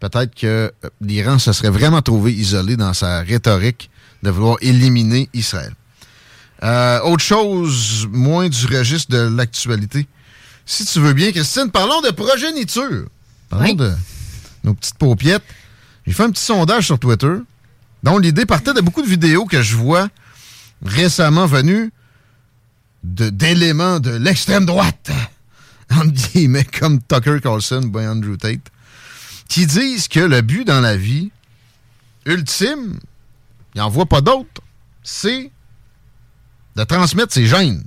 peut-être 0.00 0.34
que 0.34 0.46
euh, 0.84 0.88
l'Iran 1.00 1.38
se 1.38 1.52
serait 1.52 1.70
vraiment 1.70 2.02
trouvé 2.02 2.32
isolé 2.32 2.76
dans 2.76 2.94
sa 2.94 3.20
rhétorique 3.20 3.90
de 4.22 4.30
vouloir 4.30 4.56
éliminer 4.60 5.28
Israël. 5.34 5.74
Euh, 6.62 7.00
autre 7.02 7.22
chose, 7.22 8.08
moins 8.10 8.48
du 8.48 8.66
registre 8.66 9.12
de 9.12 9.36
l'actualité. 9.36 10.06
Si 10.66 10.84
tu 10.84 10.98
veux 11.00 11.12
bien, 11.12 11.30
Christine, 11.30 11.70
parlons 11.70 12.00
de 12.00 12.10
progéniture. 12.10 13.06
Parlons 13.48 13.64
Oui. 13.66 13.76
de 13.76 13.92
nos 14.64 14.74
petites 14.74 14.98
paupiettes. 14.98 15.44
J'ai 16.06 16.12
fait 16.12 16.24
un 16.24 16.30
petit 16.30 16.44
sondage 16.44 16.86
sur 16.86 16.98
Twitter, 16.98 17.34
dont 18.02 18.18
l'idée 18.18 18.46
partait 18.46 18.74
de 18.74 18.80
beaucoup 18.80 19.02
de 19.02 19.08
vidéos 19.08 19.44
que 19.44 19.62
je 19.62 19.76
vois 19.76 20.08
récemment 20.84 21.46
venues 21.46 21.92
d'éléments 23.02 24.00
de, 24.00 24.10
l'extrême 24.10 24.66
droite, 24.66 25.10
entre 25.90 26.12
guillemets, 26.32 26.64
comme 26.64 27.00
Tucker 27.00 27.40
Carlson 27.42 27.90
ou 27.92 27.98
Andrew 27.98 28.36
Tate, 28.36 28.60
qui 29.48 29.66
disent 29.66 30.08
que 30.08 30.20
le 30.20 30.40
but 30.42 30.64
dans 30.66 30.80
la 30.80 30.96
vie 30.96 31.30
ultime, 32.26 32.98
il 33.74 33.78
n'en 33.78 33.88
voit 33.88 34.06
pas 34.06 34.20
d'autre, 34.20 34.60
c'est 35.02 35.50
de 36.76 36.84
transmettre 36.84 37.32
ses 37.32 37.46
gènes. 37.46 37.84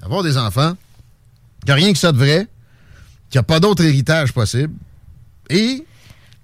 D'avoir 0.00 0.22
des 0.22 0.36
enfants, 0.36 0.76
qu'il 1.60 1.66
n'y 1.66 1.70
a 1.72 1.74
rien 1.74 1.92
que 1.92 1.98
ça 1.98 2.12
de 2.12 2.18
vrai, 2.18 2.46
qu'il 3.30 3.38
n'y 3.38 3.40
a 3.40 3.44
pas 3.44 3.60
d'autre 3.60 3.82
héritage 3.82 4.32
possible. 4.32 4.74
Et, 5.50 5.84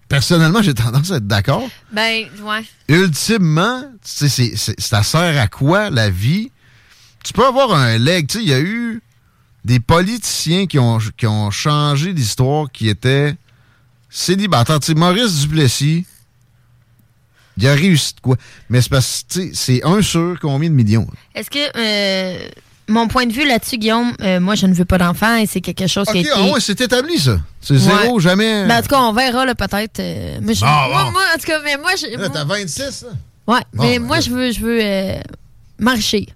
personnellement, 0.08 0.62
j'ai 0.62 0.74
tendance 0.74 1.10
à 1.12 1.16
être 1.16 1.26
d'accord. 1.26 1.68
Ben, 1.92 2.26
ouais. 2.42 2.64
Ultimement, 2.88 3.82
tu 4.02 4.10
sais, 4.10 4.28
c'est- 4.28 4.56
c'est- 4.56 4.80
ça 4.80 5.02
sert 5.02 5.40
à 5.40 5.46
quoi 5.48 5.90
la 5.90 6.10
vie? 6.10 6.50
Tu 7.22 7.32
peux 7.32 7.46
avoir 7.46 7.72
un 7.74 7.98
leg. 7.98 8.26
Tu 8.26 8.38
sais, 8.38 8.44
il 8.44 8.48
y 8.50 8.54
a 8.54 8.60
eu 8.60 9.02
des 9.64 9.80
politiciens 9.80 10.66
qui 10.66 10.78
ont, 10.78 10.98
qui 11.16 11.26
ont 11.26 11.50
changé 11.50 12.12
l'histoire, 12.12 12.70
qui 12.72 12.88
étaient 12.88 13.36
célibataires. 14.14 14.78
Tu 14.80 14.86
sais, 14.86 14.94
Maurice 14.94 15.40
Duplessis, 15.40 16.06
il 17.58 17.68
a 17.68 17.74
réussi 17.74 18.14
de 18.14 18.20
quoi? 18.20 18.36
Mais 18.68 18.80
c'est 18.80 18.88
parce 18.90 19.24
que, 19.28 19.40
c'est 19.52 19.84
un 19.84 20.00
sur 20.02 20.36
combien 20.40 20.70
de 20.70 20.74
millions? 20.74 21.06
Est-ce 21.34 21.50
que 21.50 21.58
euh, 21.76 22.48
mon 22.88 23.08
point 23.08 23.26
de 23.26 23.32
vue 23.32 23.46
là-dessus, 23.46 23.76
Guillaume, 23.78 24.12
euh, 24.22 24.40
moi, 24.40 24.54
je 24.54 24.66
ne 24.66 24.74
veux 24.74 24.84
pas 24.84 24.98
d'enfant 24.98 25.36
et 25.36 25.46
c'est 25.46 25.60
quelque 25.60 25.86
chose 25.86 26.06
qui 26.08 26.18
a 26.18 26.20
été... 26.20 26.30
ah 26.34 26.42
ouais, 26.44 26.60
c'est 26.60 26.80
établi, 26.80 27.18
ça. 27.18 27.38
C'est 27.60 27.76
zéro, 27.76 28.20
jamais... 28.20 28.66
Ben, 28.66 28.78
en 28.78 28.82
tout 28.82 28.88
cas, 28.88 29.00
on 29.00 29.12
verra, 29.12 29.44
là, 29.46 29.54
peut-être. 29.54 29.98
euh, 30.00 30.38
moi, 30.40 30.52
je- 30.52 30.60
moi, 30.64 30.88
bon. 31.04 31.10
moi, 31.12 31.22
en 31.34 31.38
tout 31.38 31.46
cas, 31.46 31.60
mais 31.64 31.76
moi, 31.76 31.92
je, 31.96 32.16
Là, 32.16 32.28
t'as 32.28 32.44
26, 32.44 32.78
là? 32.78 33.08
ouais, 33.54 33.60
Bon, 33.72 33.84
mais 33.84 33.98
ben, 33.98 34.06
moi, 34.06 34.20
je 34.20 34.30
veux, 34.30 34.52
je 34.52 34.60
veux 34.60 35.20
marcher. 35.78 36.28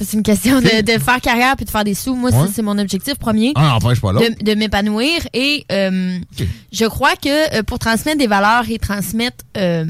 C'est 0.00 0.16
une 0.16 0.22
question 0.22 0.60
de, 0.60 0.98
faire 0.98 1.20
carrière 1.20 1.56
puis 1.56 1.64
de 1.64 1.70
faire 1.70 1.84
des 1.84 1.94
sous. 1.94 2.14
Moi, 2.14 2.30
Ouais. 2.30 2.46
ça, 2.46 2.52
c'est 2.54 2.62
mon 2.62 2.78
objectif 2.78 3.14
premier. 3.16 3.52
Ah, 3.54 3.78
n'empêche 3.80 4.00
pas 4.00 4.12
l'autre. 4.12 4.26
de, 4.38 4.44
de 4.44 4.54
m'épanouir 4.54 5.20
et 5.34 5.64
euh, 5.72 6.18
je 6.72 6.84
crois 6.86 7.16
que 7.16 7.58
euh, 7.58 7.62
pour 7.62 7.78
transmettre 7.78 8.18
des 8.18 8.26
valeurs 8.26 8.64
et 8.70 8.78
transmettre 8.78 9.44
euh, 9.56 9.84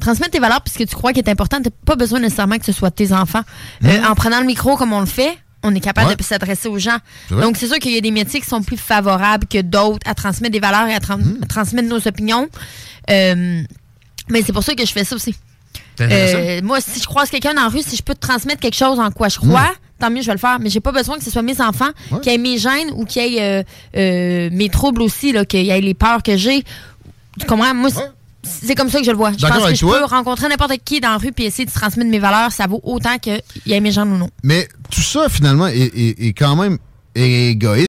transmettre 0.00 0.30
tes 0.32 0.38
valeurs 0.40 0.62
puisque 0.62 0.86
tu 0.88 0.96
crois 0.96 1.12
qu'il 1.12 1.22
est 1.26 1.30
important, 1.30 1.60
t'as 1.62 1.70
pas 1.84 1.96
besoin 1.96 2.20
nécessairement 2.20 2.58
que 2.58 2.64
ce 2.64 2.72
soit 2.72 2.90
tes 2.90 3.12
enfants. 3.12 3.42
Euh, 3.84 4.02
en 4.04 4.14
prenant 4.14 4.40
le 4.40 4.46
micro 4.46 4.76
comme 4.76 4.92
on 4.92 5.00
le 5.00 5.06
fait, 5.06 5.36
on 5.62 5.74
est 5.74 5.80
capable 5.80 6.08
Ouais. 6.10 6.16
de 6.16 6.22
s'adresser 6.22 6.68
aux 6.68 6.78
gens. 6.78 6.98
Donc 7.30 7.56
c'est 7.56 7.66
sûr 7.66 7.78
qu'il 7.78 7.92
y 7.92 7.98
a 7.98 8.00
des 8.00 8.10
métiers 8.10 8.40
qui 8.40 8.46
sont 8.46 8.62
plus 8.62 8.76
favorables 8.76 9.46
que 9.46 9.60
d'autres 9.62 10.00
à 10.08 10.14
transmettre 10.14 10.52
des 10.52 10.60
valeurs 10.60 10.88
et 10.88 10.94
à, 10.94 11.00
Hmm. 11.16 11.38
à 11.42 11.46
transmettre 11.46 11.88
nos 11.88 12.06
opinions. 12.08 12.48
Mais 13.08 14.42
c'est 14.42 14.52
pour 14.52 14.62
ça 14.62 14.74
que 14.74 14.84
je 14.86 14.92
fais 14.92 15.04
ça 15.04 15.14
aussi. 15.16 15.34
Euh, 16.00 16.60
moi, 16.62 16.80
si 16.80 17.00
je 17.00 17.06
croise 17.06 17.30
quelqu'un 17.30 17.54
dans 17.54 17.62
la 17.62 17.68
rue, 17.68 17.82
si 17.82 17.96
je 17.96 18.02
peux 18.02 18.14
te 18.14 18.20
transmettre 18.20 18.60
quelque 18.60 18.76
chose 18.76 18.98
en 18.98 19.10
quoi 19.10 19.28
je 19.28 19.38
crois, 19.38 19.70
tant 20.00 20.10
mieux, 20.10 20.22
je 20.22 20.26
vais 20.26 20.32
le 20.32 20.38
faire. 20.38 20.58
Mais 20.60 20.70
j'ai 20.70 20.80
pas 20.80 20.92
besoin 20.92 21.16
que 21.18 21.24
ce 21.24 21.30
soit 21.30 21.42
mes 21.42 21.60
enfants 21.60 21.90
Hmm. 22.10 22.14
Ouais. 22.16 22.20
qui 22.20 22.30
aient 22.30 22.38
mes 22.38 22.58
gènes 22.58 22.90
ou 22.96 23.04
qui 23.04 23.18
aient 23.20 23.40
euh, 23.40 23.62
euh, 23.96 24.48
mes 24.52 24.68
troubles 24.68 25.02
aussi, 25.02 25.32
là, 25.32 25.44
qu'il 25.44 25.62
y 25.64 25.70
ait 25.70 25.80
les 25.80 25.94
peurs 25.94 26.22
que 26.22 26.36
j'ai. 26.36 26.64
Tu 27.38 27.46
comprends? 27.46 27.74
Moi, 27.74 27.90
c'est- 27.90 27.98
Ouais. 27.98 28.10
c'est 28.42 28.74
comme 28.74 28.90
ça 28.90 28.98
que 28.98 29.04
je 29.06 29.10
le 29.10 29.16
vois. 29.16 29.32
Je 29.32 29.46
pense 29.46 29.64
que 29.66 29.74
je 29.74 29.80
toi. 29.80 29.98
peux 30.00 30.04
rencontrer 30.04 30.48
n'importe 30.48 30.76
qui 30.84 31.00
dans 31.00 31.10
la 31.10 31.16
rue 31.18 31.32
puis 31.32 31.44
essayer 31.44 31.64
de 31.66 31.70
transmettre 31.72 32.10
mes 32.10 32.18
valeurs. 32.18 32.52
Ça 32.52 32.66
vaut 32.66 32.80
autant 32.82 33.18
qu'il 33.18 33.40
y 33.66 33.72
ait 33.72 33.80
mes 33.80 33.92
gènes 33.92 34.12
ou 34.12 34.18
non. 34.18 34.30
Mais 34.42 34.68
tout 34.90 35.00
ça, 35.02 35.28
finalement, 35.28 35.66
est, 35.68 35.76
est- 35.78 36.26
est 36.28 36.32
quand 36.32 36.56
même 36.56 36.78
égoïste. 37.14 37.88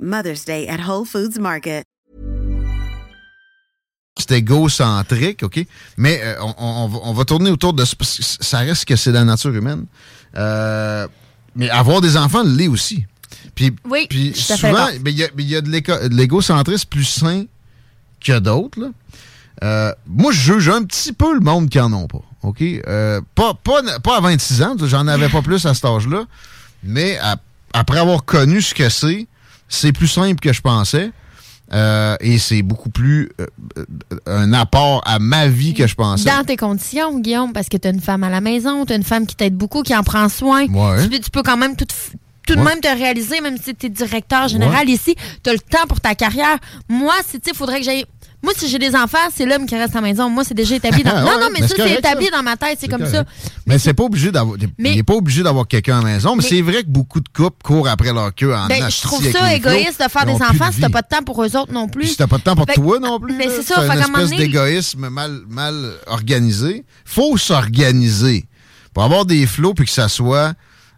Mother's 0.00 0.44
Day 0.44 0.68
at 0.68 0.78
Whole 0.88 1.06
Foods 1.06 1.38
Market. 1.40 1.84
c'est 4.18 4.32
égocentrique, 4.38 5.42
OK? 5.42 5.64
Mais 5.96 6.20
euh, 6.22 6.34
on, 6.42 6.54
on 6.58 6.88
va, 6.88 6.98
on 7.04 7.12
va 7.14 7.24
tourner 7.24 7.50
autour 7.50 7.72
de... 7.72 7.82
que 7.84 8.04
Ça 8.04 8.58
reste 8.58 8.84
que 8.84 8.96
c'est 8.96 9.12
la 9.12 9.24
nature 9.24 9.54
humaine. 9.54 9.86
Euh, 10.36 11.08
mais 11.56 11.70
avoir 11.70 12.00
des 12.00 12.16
enfants 12.16 12.42
l'est 12.44 12.68
aussi. 12.68 13.06
Puis 13.54 13.70
Puis, 13.70 13.80
Oui, 13.90 14.06
puis 14.10 14.34
souvent, 14.34 14.88
ben, 15.00 15.10
il 15.10 15.18
y 15.18 15.24
a, 15.24 15.28
il 15.38 15.48
y 15.48 15.56
a 15.56 15.60
de 15.62 16.14
l'égocentrisme 16.14 16.88
plus 16.88 17.04
sain 17.04 17.44
que 18.22 18.38
d'autres. 18.38 18.90
Euh, 19.64 19.92
moi, 20.06 20.32
je 20.32 20.40
juge 20.54 20.68
un 20.68 20.82
petit 20.84 21.12
peu 21.12 21.32
le 21.34 21.40
monde 21.40 21.68
qui 21.70 21.80
en 21.80 21.92
ont 21.92 22.06
pas. 22.06 22.22
OK? 22.42 22.62
Euh, 22.62 23.20
pas, 23.34 23.54
pas, 23.54 23.82
pas 24.00 24.18
à 24.18 24.20
26 24.20 24.62
ans, 24.62 24.76
j'en 24.84 25.06
avais 25.06 25.28
pas 25.30 25.42
plus 25.42 25.64
à 25.66 25.72
cet 25.74 25.84
âge-là. 25.86 26.24
Mais 26.82 27.16
à- 27.18 27.36
après 27.72 27.98
avoir 27.98 28.24
connu 28.24 28.60
ce 28.60 28.74
que 28.74 28.88
c'est, 28.90 29.26
c'est 29.70 29.92
plus 29.92 30.08
simple 30.08 30.38
que 30.40 30.52
je 30.52 30.60
pensais. 30.60 31.10
Euh, 31.72 32.16
et 32.18 32.38
c'est 32.38 32.62
beaucoup 32.62 32.90
plus 32.90 33.30
euh, 33.40 33.46
euh, 33.78 34.16
un 34.26 34.52
apport 34.52 35.02
à 35.06 35.20
ma 35.20 35.46
vie 35.46 35.72
que 35.72 35.86
je 35.86 35.94
pensais. 35.94 36.24
Dans 36.28 36.44
tes 36.44 36.56
conditions, 36.56 37.16
Guillaume, 37.20 37.52
parce 37.52 37.68
que 37.68 37.76
tu 37.76 37.86
as 37.86 37.92
une 37.92 38.00
femme 38.00 38.24
à 38.24 38.28
la 38.28 38.40
maison, 38.40 38.84
tu 38.84 38.92
as 38.92 38.96
une 38.96 39.04
femme 39.04 39.24
qui 39.24 39.36
t'aide 39.36 39.54
beaucoup, 39.54 39.84
qui 39.84 39.94
en 39.94 40.02
prend 40.02 40.28
soin. 40.28 40.66
Ouais. 40.66 41.02
Tu, 41.04 41.08
peux- 41.08 41.20
tu 41.20 41.30
peux 41.30 41.42
quand 41.44 41.56
même 41.56 41.76
tout, 41.76 41.86
de 42.48 42.54
même 42.56 42.80
te 42.80 42.88
réaliser, 42.88 43.40
même 43.40 43.56
si 43.56 43.72
tu 43.76 43.86
es 43.86 43.88
directeur 43.88 44.48
général 44.48 44.88
ici, 44.88 45.14
tu 45.44 45.50
as 45.50 45.52
le 45.52 45.60
temps 45.60 45.86
pour 45.88 46.00
ta 46.00 46.16
carrière. 46.16 46.56
Moi, 46.88 47.14
il 47.46 47.54
faudrait 47.54 47.78
que 47.78 47.84
j'aille. 47.84 48.04
Moi, 48.42 48.52
si 48.56 48.68
j'ai 48.68 48.78
des 48.78 48.94
enfants, 48.96 49.18
c'est 49.34 49.44
l'homme 49.44 49.66
qui 49.66 49.76
reste 49.76 49.94
à 49.94 50.00
la 50.00 50.08
maison. 50.08 50.30
Moi, 50.30 50.44
c'est 50.44 50.54
déjà 50.54 50.74
établi 50.76 51.02
dans. 51.02 51.10
Non, 51.20 51.38
non, 51.38 51.48
mais, 51.52 51.60
mais 51.60 51.68
ça, 51.68 51.74
c'est 51.76 51.92
établi 51.94 52.26
ça. 52.26 52.36
dans 52.38 52.42
ma 52.42 52.56
tête. 52.56 52.78
C'est 52.80 52.88
comme 52.88 53.00
correct. 53.02 53.14
ça. 53.14 53.24
Mais 53.66 53.78
c'est 53.78 53.92
pas 53.92 54.04
obligé 54.04 54.32
d'avoir. 54.32 54.56
Mais- 54.78 54.92
il 54.92 54.96
n'est 54.96 55.02
pas 55.02 55.12
obligé 55.14 55.42
d'avoir 55.42 55.68
quelqu'un 55.68 55.98
à 55.98 56.02
la 56.02 56.06
maison, 56.12 56.36
mais, 56.36 56.42
Mais- 56.42 56.48
c'est 56.48 56.62
vrai 56.62 56.82
que 56.82 56.88
beaucoup 56.88 57.20
de 57.20 57.28
couples 57.28 57.62
courent 57.62 57.88
après 57.88 58.12
leur 58.12 58.34
queue 58.34 58.54
en 58.54 58.66
Ben, 58.66 58.88
je 58.90 59.02
trouve 59.02 59.30
ça 59.30 59.54
égoïste 59.54 60.02
de 60.02 60.08
faire 60.10 60.24
des 60.24 60.32
enfants 60.32 60.68
de 60.68 60.74
si 60.74 60.80
t'as 60.80 60.88
pas 60.88 61.02
de 61.02 61.08
temps 61.08 61.22
pour 61.22 61.44
eux 61.44 61.54
autres 61.56 61.72
non 61.72 61.88
plus. 61.88 62.06
Si 62.08 62.16
t'as 62.16 62.26
pas 62.26 62.38
de 62.38 62.42
temps 62.42 62.56
pour 62.56 62.64
Fait- 62.66 62.74
toi 62.74 62.98
non 62.98 63.20
plus. 63.20 63.34
mais 63.36 63.48
c'est 63.48 63.62
ça, 63.62 63.82
fait 63.82 63.92
une 63.94 64.00
espèce 64.00 64.30
d'égoïsme 64.30 65.08
mal, 65.10 65.40
mal 65.48 65.92
organisé. 66.06 66.84
faut 67.04 67.36
s'organiser. 67.36 68.46
Pour 68.94 69.04
avoir 69.04 69.24
des 69.26 69.46
flots 69.46 69.74
puis 69.74 69.84
que 69.86 69.92
ça 69.92 70.08
soit 70.08 70.54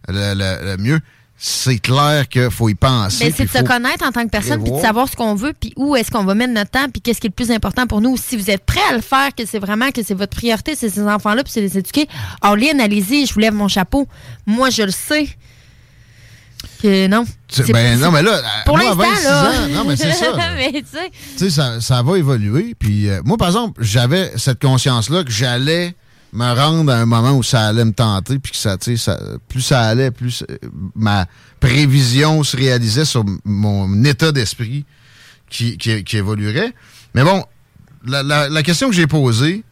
le, 0.08 0.34
le- 0.34 0.64
le 0.72 0.76
mieux, 0.76 1.00
c'est 1.44 1.78
clair 1.78 2.28
qu'il 2.28 2.52
faut 2.52 2.68
y 2.68 2.76
penser. 2.76 3.25
Mais 3.25 3.30
Ben, 3.30 3.34
c'est 3.37 3.44
de 3.46 3.66
se 3.66 3.68
connaître 3.68 4.06
en 4.06 4.12
tant 4.12 4.22
que 4.22 4.30
personne, 4.30 4.62
puis 4.62 4.70
de 4.70 4.78
savoir 4.78 5.08
ce 5.08 5.16
qu'on 5.16 5.34
veut, 5.34 5.52
puis 5.58 5.72
où 5.75 5.96
est-ce 5.96 6.08
qu'on 6.08 6.22
va 6.22 6.37
mettre 6.37 6.52
notre 6.52 6.70
temps, 6.70 6.88
puis 6.88 7.02
qu'est-ce 7.02 7.20
qui 7.20 7.26
est 7.26 7.30
le 7.30 7.34
plus 7.34 7.50
important 7.50 7.88
pour 7.88 8.00
nous. 8.00 8.16
Si 8.16 8.37
vous 8.37 8.49
êtes 8.49 8.64
prêt 8.64 8.80
à 8.88 8.94
le 8.94 9.00
faire, 9.00 9.34
que 9.37 9.44
c'est 9.44 9.58
vraiment 9.58 9.90
que 9.90 10.04
c'est 10.04 10.14
votre 10.14 10.37
priorité, 10.37 10.76
c'est 10.76 10.88
ces 10.88 11.02
enfants-là, 11.02 11.42
puis 11.42 11.52
c'est 11.52 11.61
les 11.61 11.76
éduquer. 11.76 12.06
Orline, 12.42 12.80
allez-y, 12.80 13.26
je 13.26 13.34
vous 13.34 13.40
lève 13.40 13.54
mon 13.54 13.66
chapeau. 13.66 14.06
Moi, 14.46 14.70
je 14.70 14.84
le 14.84 14.92
sais. 14.92 15.28
Que 16.80 17.08
non. 17.08 17.25
Ben 17.72 17.99
non, 17.99 18.12
mais 18.12 18.22
là, 18.22 18.40
Pour 18.64 18.78
moi, 18.78 18.92
à 18.92 18.94
l'instant, 18.94 19.02
26 19.02 19.25
là. 19.25 19.50
ans, 19.50 19.68
non, 19.72 19.84
mais 19.84 19.96
c'est 19.96 20.12
ça. 20.12 20.32
mais 21.40 21.50
ça, 21.50 21.80
ça 21.80 22.02
va 22.04 22.18
évoluer. 22.18 22.76
Puis 22.78 23.08
euh, 23.08 23.20
moi, 23.25 23.37
par 23.37 23.49
exemple, 23.49 23.82
j'avais 23.82 24.30
cette 24.37 24.62
conscience-là 24.62 25.25
que 25.25 25.32
j'allais 25.32 25.96
me 26.32 26.54
rendre 26.54 26.90
à 26.92 26.96
un 26.96 27.06
moment 27.06 27.32
où 27.32 27.42
ça 27.42 27.66
allait 27.66 27.84
me 27.84 27.92
tenter, 27.92 28.38
puis 28.38 28.52
que 28.52 28.58
ça, 28.58 28.76
ça, 28.96 29.18
plus 29.48 29.60
ça 29.60 29.82
allait, 29.82 30.10
plus 30.10 30.44
euh, 30.50 30.56
ma 30.94 31.26
prévision 31.60 32.42
se 32.42 32.56
réalisait 32.56 33.04
sur 33.04 33.24
mon 33.44 34.02
état 34.04 34.32
d'esprit 34.32 34.84
qui, 35.50 35.76
évoluerait. 36.12 36.72
Mais 37.14 37.22
bon, 37.22 37.44
la, 38.06 38.62
question 38.62 38.88
que 38.88 38.94
j'ai 38.94 39.06
posée 39.06 39.62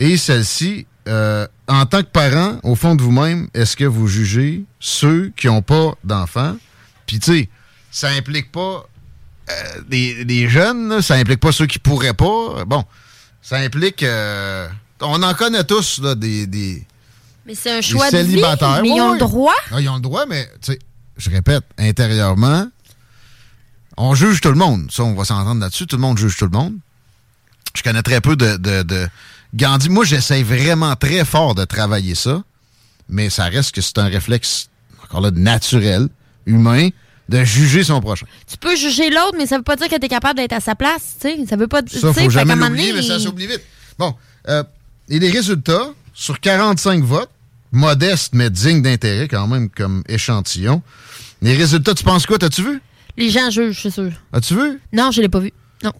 est 0.00 0.16
celle-ci. 0.16 0.86
Euh, 1.08 1.46
en 1.66 1.86
tant 1.86 2.02
que 2.02 2.08
parent, 2.08 2.58
au 2.62 2.74
fond 2.74 2.94
de 2.94 3.02
vous-même, 3.02 3.48
est-ce 3.54 3.76
que 3.76 3.84
vous 3.84 4.06
jugez 4.06 4.64
ceux 4.80 5.32
qui 5.36 5.46
n'ont 5.46 5.62
pas 5.62 5.94
d'enfants? 6.04 6.56
Puis, 7.06 7.20
tu 7.20 7.32
sais, 7.32 7.48
ça 7.90 8.10
implique 8.10 8.52
pas 8.52 8.86
euh, 9.50 9.80
des, 9.88 10.24
des 10.24 10.48
jeunes, 10.48 11.00
ça 11.00 11.14
implique 11.14 11.40
pas 11.40 11.52
ceux 11.52 11.66
qui 11.66 11.78
pourraient 11.78 12.14
pas. 12.14 12.64
Bon, 12.66 12.84
ça 13.40 13.56
implique. 13.58 14.02
euh, 14.02 14.68
on 15.00 15.22
en 15.22 15.34
connaît 15.34 15.64
tous, 15.64 16.00
là, 16.00 16.14
des. 16.14 16.46
des 16.46 16.86
mais 17.46 17.54
c'est 17.54 17.78
un 17.78 17.80
choix 17.80 18.10
de 18.10 18.18
vie, 18.18 18.36
mais 18.82 18.88
ils 18.88 19.00
ont 19.00 19.14
le 19.14 19.18
droit. 19.18 19.54
Ah, 19.72 19.80
ils 19.80 19.88
ont 19.88 19.96
le 19.96 20.00
droit, 20.00 20.26
mais, 20.26 20.46
tu 20.62 20.72
sais, 20.72 20.78
je 21.16 21.30
répète, 21.30 21.64
intérieurement, 21.78 22.68
on 23.96 24.14
juge 24.14 24.40
tout 24.40 24.50
le 24.50 24.56
monde. 24.56 24.90
Ça, 24.90 25.04
on 25.04 25.14
va 25.14 25.24
s'entendre 25.24 25.60
là-dessus. 25.60 25.86
Tout 25.86 25.96
le 25.96 26.02
monde 26.02 26.18
juge 26.18 26.36
tout 26.36 26.44
le 26.44 26.56
monde. 26.56 26.74
Je 27.74 27.82
connais 27.82 28.02
très 28.02 28.20
peu 28.20 28.36
de, 28.36 28.56
de, 28.56 28.82
de 28.82 29.08
Gandhi. 29.54 29.88
Moi, 29.88 30.04
j'essaie 30.04 30.42
vraiment 30.42 30.96
très 30.96 31.24
fort 31.24 31.54
de 31.54 31.64
travailler 31.64 32.14
ça, 32.14 32.42
mais 33.08 33.30
ça 33.30 33.44
reste 33.44 33.74
que 33.74 33.80
c'est 33.80 33.98
un 33.98 34.06
réflexe, 34.06 34.68
encore 35.04 35.20
là, 35.20 35.30
naturel, 35.30 36.08
humain, 36.46 36.88
de 37.28 37.44
juger 37.44 37.84
son 37.84 38.00
prochain. 38.00 38.26
Tu 38.48 38.56
peux 38.56 38.74
juger 38.76 39.08
l'autre, 39.10 39.34
mais 39.36 39.46
ça 39.46 39.56
veut 39.56 39.62
pas 39.62 39.76
dire 39.76 39.88
que 39.88 39.96
tu 39.96 40.04
es 40.04 40.08
capable 40.08 40.38
d'être 40.38 40.52
à 40.52 40.60
sa 40.60 40.74
place. 40.74 41.16
tu 41.20 41.28
sais. 41.28 41.46
Ça 41.48 41.56
veut 41.56 41.68
pas. 41.68 41.82
tu 41.82 41.98
Ça, 41.98 42.12
faut 42.12 42.30
jamais 42.30 42.56
l'oublier, 42.56 42.92
mais 42.92 43.02
ça 43.02 43.18
s'oublie 43.18 43.46
vite. 43.46 43.62
Bon, 43.98 44.14
euh, 44.48 44.64
et 45.10 45.18
les 45.18 45.30
résultats, 45.30 45.90
sur 46.14 46.40
45 46.40 47.02
votes, 47.04 47.30
modestes 47.72 48.32
mais 48.34 48.48
dignes 48.50 48.82
d'intérêt 48.82 49.28
quand 49.28 49.46
même 49.46 49.68
comme 49.68 50.02
échantillon, 50.08 50.82
les 51.42 51.54
résultats, 51.56 51.94
tu 51.94 52.04
penses 52.04 52.26
quoi? 52.26 52.38
T'as-tu 52.38 52.62
vu? 52.62 52.80
Les 53.16 53.28
gens 53.30 53.50
jugent, 53.50 53.80
c'est 53.82 53.90
sûr. 53.90 54.10
As-tu 54.32 54.54
vu? 54.54 54.80
Non, 54.92 55.10
je 55.10 55.20
l'ai 55.20 55.28
pas 55.28 55.40
vu. 55.40 55.52
Non. 55.84 55.92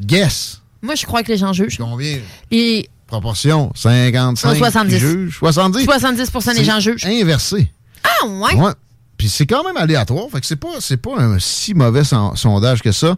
Guess. 0.00 0.60
Moi, 0.82 0.94
je 0.94 1.04
crois 1.06 1.22
que 1.22 1.28
les 1.32 1.38
gens 1.38 1.52
jugent. 1.52 1.76
Combien? 1.78 2.18
Et 2.50 2.88
Proportion? 3.06 3.72
55? 3.74 4.48
Non, 4.52 4.54
70. 4.58 4.94
qui 4.94 5.00
jugent? 5.00 5.38
70? 5.38 5.86
70% 5.86 6.54
des 6.54 6.64
gens 6.64 6.78
jugent. 6.80 7.04
Inversé. 7.06 7.70
Ah, 8.04 8.26
ouais? 8.26 8.54
Ouais. 8.54 8.72
Puis 9.16 9.28
c'est 9.28 9.46
quand 9.46 9.64
même 9.64 9.76
aléatoire. 9.76 10.26
Fait 10.30 10.40
que 10.40 10.46
c'est 10.46 10.56
pas, 10.56 10.68
c'est 10.80 10.98
pas 10.98 11.16
un 11.18 11.38
si 11.38 11.74
mauvais 11.74 12.04
son- 12.04 12.36
sondage 12.36 12.82
que 12.82 12.92
ça. 12.92 13.16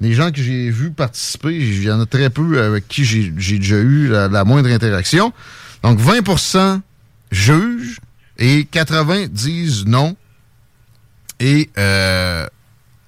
Les 0.00 0.14
gens 0.14 0.30
que 0.30 0.40
j'ai 0.42 0.70
vus 0.70 0.90
participer, 0.90 1.54
il 1.54 1.82
y 1.82 1.90
en 1.90 2.00
a 2.00 2.06
très 2.06 2.30
peu 2.30 2.62
avec 2.62 2.88
qui 2.88 3.04
j'ai 3.04 3.30
déjà 3.30 3.76
eu 3.76 4.08
la, 4.08 4.28
la 4.28 4.44
moindre 4.44 4.70
interaction. 4.70 5.32
Donc 5.82 5.98
20% 6.00 6.80
jugent 7.30 8.00
et 8.38 8.64
80 8.64 9.26
disent 9.30 9.84
non. 9.86 10.16
Et 11.38 11.70
euh, 11.78 12.46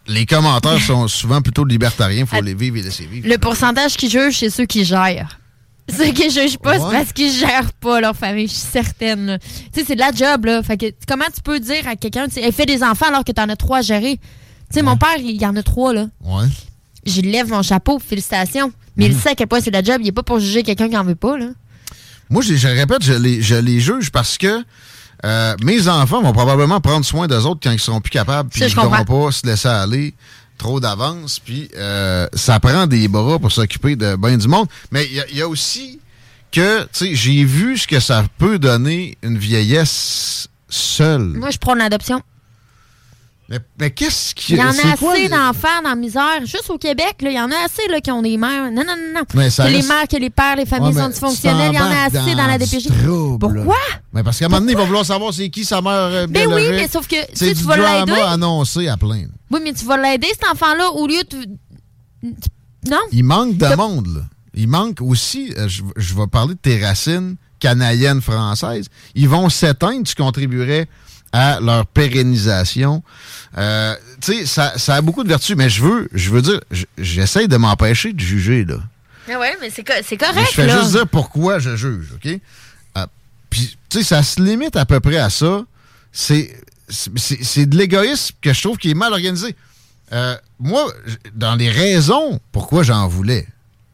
les 0.07 0.27
commentaires 0.27 0.81
sont 0.81 1.07
souvent 1.09 1.41
plutôt 1.43 1.65
libertariens. 1.65 2.27
faut 2.27 2.41
les 2.43 2.55
vivre 2.55 2.77
et 2.77 2.83
laisser 2.83 3.07
vivre. 3.07 3.29
Le 3.29 3.39
pourcentage 3.39 3.97
qui 3.97 4.09
juge, 4.11 4.39
c'est 4.39 4.51
ceux 4.51 4.67
qui 4.67 4.85
gèrent. 4.85 5.39
Ceux 5.95 6.13
qui 6.13 6.31
jugent 6.31 6.59
pas, 6.59 6.79
c'est 6.79 6.85
Ouais. 6.85 6.93
parce 6.93 7.13
qu'ils 7.13 7.33
gèrent 7.33 7.73
pas 7.75 8.01
leur 8.01 8.17
famille, 8.17 8.47
je 8.47 8.53
suis 8.53 8.69
certaine. 8.71 9.39
Tu 9.73 9.81
sais, 9.81 9.87
c'est 9.87 9.95
de 9.97 10.01
la 10.01 10.13
job, 10.13 10.45
là. 10.47 10.63
Fait 10.63 10.77
que 10.77 10.87
comment 11.09 11.25
tu 11.35 11.43
peux 11.43 11.59
dire 11.59 11.87
à 11.89 11.97
quelqu'un, 11.97 12.29
tu 12.29 12.35
sais, 12.35 12.43
elle 12.43 12.53
fait 12.53 12.67
des 12.67 12.83
enfants 12.83 13.07
alors 13.09 13.25
que 13.25 13.33
t'en 13.33 13.49
as 13.49 13.57
trois 13.57 13.79
à 13.79 13.83
gérer? 13.83 14.17
Tu 14.71 14.75
sais, 14.79 14.83
mon 14.83 14.97
père, 14.97 15.17
il 15.19 15.41
y 15.41 15.45
en 15.45 15.57
a 15.57 15.63
trois, 15.63 15.93
là. 15.93 16.07
Ouais. 16.21 16.47
Je 17.05 17.21
lève 17.21 17.49
mon 17.49 17.63
chapeau, 17.63 17.99
félicitations. 17.99 18.73
Mais 18.97 19.07
il 19.07 19.17
sait 19.17 19.31
à 19.31 19.35
quel 19.35 19.47
point 19.47 19.61
c'est 19.61 19.71
la 19.71 19.83
job. 19.83 19.97
Il 20.01 20.09
est 20.09 20.13
pas 20.13 20.23
pour 20.23 20.39
juger 20.39 20.63
quelqu'un 20.63 20.89
qui 20.89 20.97
en 20.97 21.05
veut 21.05 21.15
pas, 21.15 21.39
là. 21.39 21.47
Moi, 22.31 22.43
je, 22.43 22.55
je 22.55 22.69
répète, 22.69 23.03
je 23.03 23.13
les, 23.13 23.43
je 23.43 23.55
les 23.55 23.81
juge 23.81 24.11
parce 24.11 24.39
que 24.39 24.65
euh, 25.25 25.55
mes 25.63 25.89
enfants 25.89 26.23
vont 26.23 26.33
probablement 26.33 26.81
prendre 26.81 27.05
soin 27.05 27.27
d'eux 27.27 27.45
autres 27.45 27.61
quand 27.63 27.71
ils 27.71 27.79
seront 27.79 28.01
plus 28.01 28.11
capables, 28.11 28.49
puis 28.49 28.61
ils 28.63 28.67
ne 28.67 29.05
pourront 29.05 29.27
pas 29.27 29.33
se 29.33 29.47
laisser 29.47 29.69
aller 29.69 30.15
trop 30.59 30.81
d'avance, 30.81 31.39
puis 31.39 31.69
euh, 31.77 32.27
ça 32.35 32.59
prend 32.61 32.87
des 32.87 33.09
bras 33.09 33.39
pour 33.39 33.53
s'occuper 33.53 33.97
de 33.97 34.17
bien 34.17 34.37
du 34.37 34.49
monde. 34.49 34.67
Mais 34.91 35.07
il 35.07 35.35
y 35.35 35.39
y, 35.39 35.43
a 35.43 35.49
aussi 35.49 36.01
que, 36.51 36.83
tu 36.85 36.89
sais, 36.93 37.15
j'ai 37.15 37.45
vu 37.45 37.77
ce 37.79 37.87
que 37.87 38.01
ça 38.01 38.25
peut 38.39 38.59
donner 38.59 39.17
une 39.23 39.39
vieillesse 39.39 40.49
seule. 40.69 41.23
Moi, 41.23 41.51
je 41.51 41.59
prends 41.59 41.75
l'adoption. 41.75 42.23
Mais, 43.53 43.59
mais 43.79 43.91
qu'est-ce 43.91 44.35
qui... 44.35 44.55
Il 44.55 44.59
y 44.61 44.63
en 44.63 44.71
a 44.71 44.97
quoi 44.97 45.13
assez 45.13 45.29
d'enfants 45.29 45.83
dans 45.85 45.91
la 45.91 45.95
misère. 45.95 46.41
Juste 46.41 46.71
au 46.71 46.79
Québec, 46.79 47.17
là, 47.21 47.31
il 47.31 47.37
y 47.37 47.41
en 47.41 47.51
a 47.51 47.65
assez 47.67 47.87
là, 47.91 48.01
qui 48.01 48.11
ont 48.11 48.23
des 48.23 48.39
mères. 48.39 48.71
Non, 48.73 48.83
non, 48.83 48.97
non, 48.97 49.13
non. 49.17 49.21
Mais 49.35 49.51
ça 49.51 49.67
que 49.67 49.71
les 49.73 49.83
mères, 49.83 50.09
que 50.11 50.17
les 50.17 50.31
pères, 50.31 50.57
les 50.57 50.65
familles 50.65 50.95
Ouais, 50.95 51.03
sont 51.03 51.09
mais 51.09 51.13
dysfonctionnelles. 51.13 51.73
Il 51.75 51.77
y 51.77 51.79
en 51.79 51.85
a 51.91 52.05
assez 52.07 52.35
dans 52.35 52.47
la 52.47 52.57
DPJ. 52.57 52.87
trouble. 52.87 53.39
Pourquoi? 53.39 53.77
Mais 54.15 54.23
parce 54.23 54.39
qu'à 54.39 54.47
un 54.47 54.49
moment 54.49 54.61
donné, 54.61 54.73
il 54.73 54.79
va 54.79 54.85
vouloir 54.85 55.05
savoir 55.05 55.35
c'est 55.35 55.51
qui 55.51 55.67
sa 55.67 55.83
mère 55.83 55.93
euh, 55.93 56.27
Ben 56.27 56.49
oui, 56.51 56.63
mais 56.71 56.89
sauf 56.89 57.07
que 57.07 57.17
tu 57.27 57.37
sais, 57.37 57.53
du 57.53 57.61
tu 57.61 57.67
vas 57.67 57.77
l'aider. 57.77 58.19
annoncé 58.27 58.89
à 58.89 58.97
plein. 58.97 59.27
Oui, 59.51 59.61
mais 59.63 59.75
tu 59.75 59.85
vas 59.85 59.99
l'aider, 59.99 60.29
cet 60.31 60.49
enfant-là, 60.51 60.91
au 60.93 61.07
lieu 61.07 61.23
de. 61.31 61.47
Non? 62.89 63.01
Il 63.13 63.25
manque 63.25 63.59
de 63.59 63.77
monde, 63.77 64.07
là. 64.15 64.21
Il 64.55 64.69
manque 64.69 65.03
aussi, 65.03 65.53
euh, 65.59 65.69
je, 65.69 65.83
je 65.97 66.15
vais 66.15 66.27
parler 66.27 66.55
de 66.55 66.59
tes 66.59 66.83
racines 66.83 67.37
canadiennes 67.59 68.23
françaises. 68.23 68.87
Ils 69.15 69.29
vont 69.29 69.49
s'éteindre, 69.51 70.05
tu 70.05 70.15
contribuerais 70.15 70.89
à 71.33 71.61
leur 71.61 71.87
pérennisation. 71.87 73.03
Euh, 73.59 73.95
tu 74.21 74.33
sais, 74.39 74.47
ça, 74.47 74.75
ça 74.79 74.97
a 74.97 75.01
beaucoup 75.01 75.25
de 75.25 75.29
vertus, 75.29 75.57
mais 75.57 75.69
je 75.71 75.83
veux, 75.83 76.09
je 76.13 76.31
veux 76.31 76.43
dire, 76.43 76.61
j'essaie 76.99 77.49
de 77.49 77.57
m'empêcher 77.57 78.13
de 78.13 78.21
juger, 78.21 78.65
là. 78.65 78.77
Ah 79.33 79.39
ouais, 79.39 79.57
mais 79.61 79.71
c'est 79.71 79.85
co- 79.85 79.93
c'est 80.05 80.21
Mais 80.21 80.27
correct, 80.27 80.47
je 80.51 80.55
fais 80.55 80.67
là. 80.67 80.79
juste 80.81 80.93
dire 80.93 81.07
pourquoi 81.07 81.59
je 81.59 81.77
juge, 81.77 82.09
OK? 82.15 82.27
Euh, 82.99 83.07
Puis, 83.51 83.77
tu 83.89 83.99
sais, 83.99 84.05
ça 84.05 84.23
se 84.23 84.41
limite 84.43 84.77
à 84.77 84.85
peu 84.85 85.01
près 85.01 85.19
à 85.19 85.31
ça. 85.31 85.63
C'est 86.13 86.55
c'est- 86.89 87.43
c'est 87.43 87.65
de 87.67 87.77
l'égoïsme 87.79 88.35
que 88.43 88.53
je 88.53 88.61
trouve 88.61 88.77
qui 88.77 88.91
est 88.91 88.95
mal 88.95 89.13
organisé. 89.13 89.55
Euh, 90.13 90.37
moi, 90.59 90.93
dans 91.35 91.55
les 91.55 91.71
raisons 91.71 92.39
pourquoi 92.51 92.83
j'en 92.83 93.09
voulais, 93.09 93.47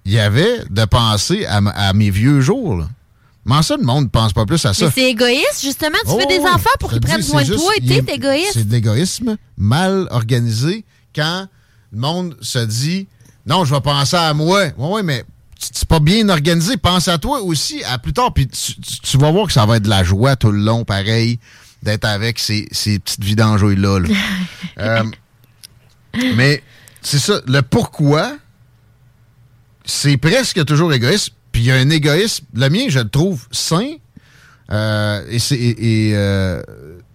il 0.04 0.12
y 0.12 0.18
avait 0.18 0.64
de 0.70 0.84
penser 0.84 1.44
à 1.46 1.92
mes 1.92 2.10
vieux 2.10 2.40
jours. 2.40 2.76
Là. 2.78 2.88
Comment 3.48 3.62
ça, 3.62 3.76
le 3.78 3.82
monde 3.84 4.04
ne 4.04 4.08
pense 4.10 4.34
pas 4.34 4.44
plus 4.44 4.62
à 4.66 4.74
ça? 4.74 4.84
Mais 4.86 4.92
c'est 4.94 5.10
égoïste, 5.10 5.62
justement. 5.62 5.96
Tu 6.04 6.10
Oh, 6.12 6.18
fais 6.20 6.26
des 6.26 6.38
oui. 6.38 6.48
enfants 6.52 6.68
pour 6.78 6.90
qu'ils 6.90 7.00
prennent 7.00 7.22
soin 7.22 7.42
de 7.44 7.54
toi 7.54 7.72
et 7.76 7.80
t'es 8.04 8.14
égoïste. 8.14 8.50
C'est 8.52 8.68
de 8.68 8.72
l'égoïsme 8.72 9.36
mal 9.56 10.06
organisé 10.10 10.84
quand 11.14 11.46
le 11.92 11.98
monde 11.98 12.36
se 12.42 12.58
dit 12.58 13.08
non, 13.46 13.64
je 13.64 13.74
vais 13.74 13.80
penser 13.80 14.16
à 14.16 14.34
moi. 14.34 14.64
Oui, 14.76 14.88
oui, 14.96 15.00
mais 15.02 15.24
c'est 15.58 15.88
pas 15.88 15.98
bien 16.00 16.28
organisé. 16.28 16.76
Pense 16.76 17.08
à 17.08 17.16
toi 17.16 17.40
aussi 17.40 17.82
à 17.84 17.96
plus 17.98 18.12
tard. 18.12 18.34
Puis 18.34 18.46
tu, 18.48 18.78
tu- 18.80 19.00
tu 19.00 19.16
vas 19.16 19.30
voir 19.30 19.46
que 19.46 19.52
ça 19.54 19.64
va 19.64 19.78
être 19.78 19.84
de 19.84 19.88
la 19.88 20.04
joie 20.04 20.36
tout 20.36 20.52
le 20.52 20.58
long, 20.60 20.84
pareil. 20.84 21.38
d'être 21.82 22.04
avec 22.04 22.38
ces, 22.38 22.68
ces 22.72 22.98
petites 22.98 23.24
vidangeouilles-là. 23.24 24.00
là. 24.00 24.08
Euh, 24.80 25.02
mais 26.36 26.62
c'est 27.02 27.18
ça, 27.18 27.40
le 27.46 27.62
pourquoi, 27.62 28.36
c'est 29.84 30.16
presque 30.18 30.64
toujours 30.64 30.92
égoïste. 30.92 31.32
Puis 31.58 31.64
il 31.64 31.70
y 31.70 31.72
a 31.72 31.74
un 31.74 31.90
égoïsme, 31.90 32.44
le 32.54 32.68
mien, 32.70 32.84
je 32.88 33.00
le 33.00 33.08
trouve 33.08 33.48
sain. 33.50 33.94
euh, 34.70 35.24
et 35.28 35.40
c'est 35.40 35.56
et, 35.56 36.10
et, 36.10 36.12
euh, 36.14 36.62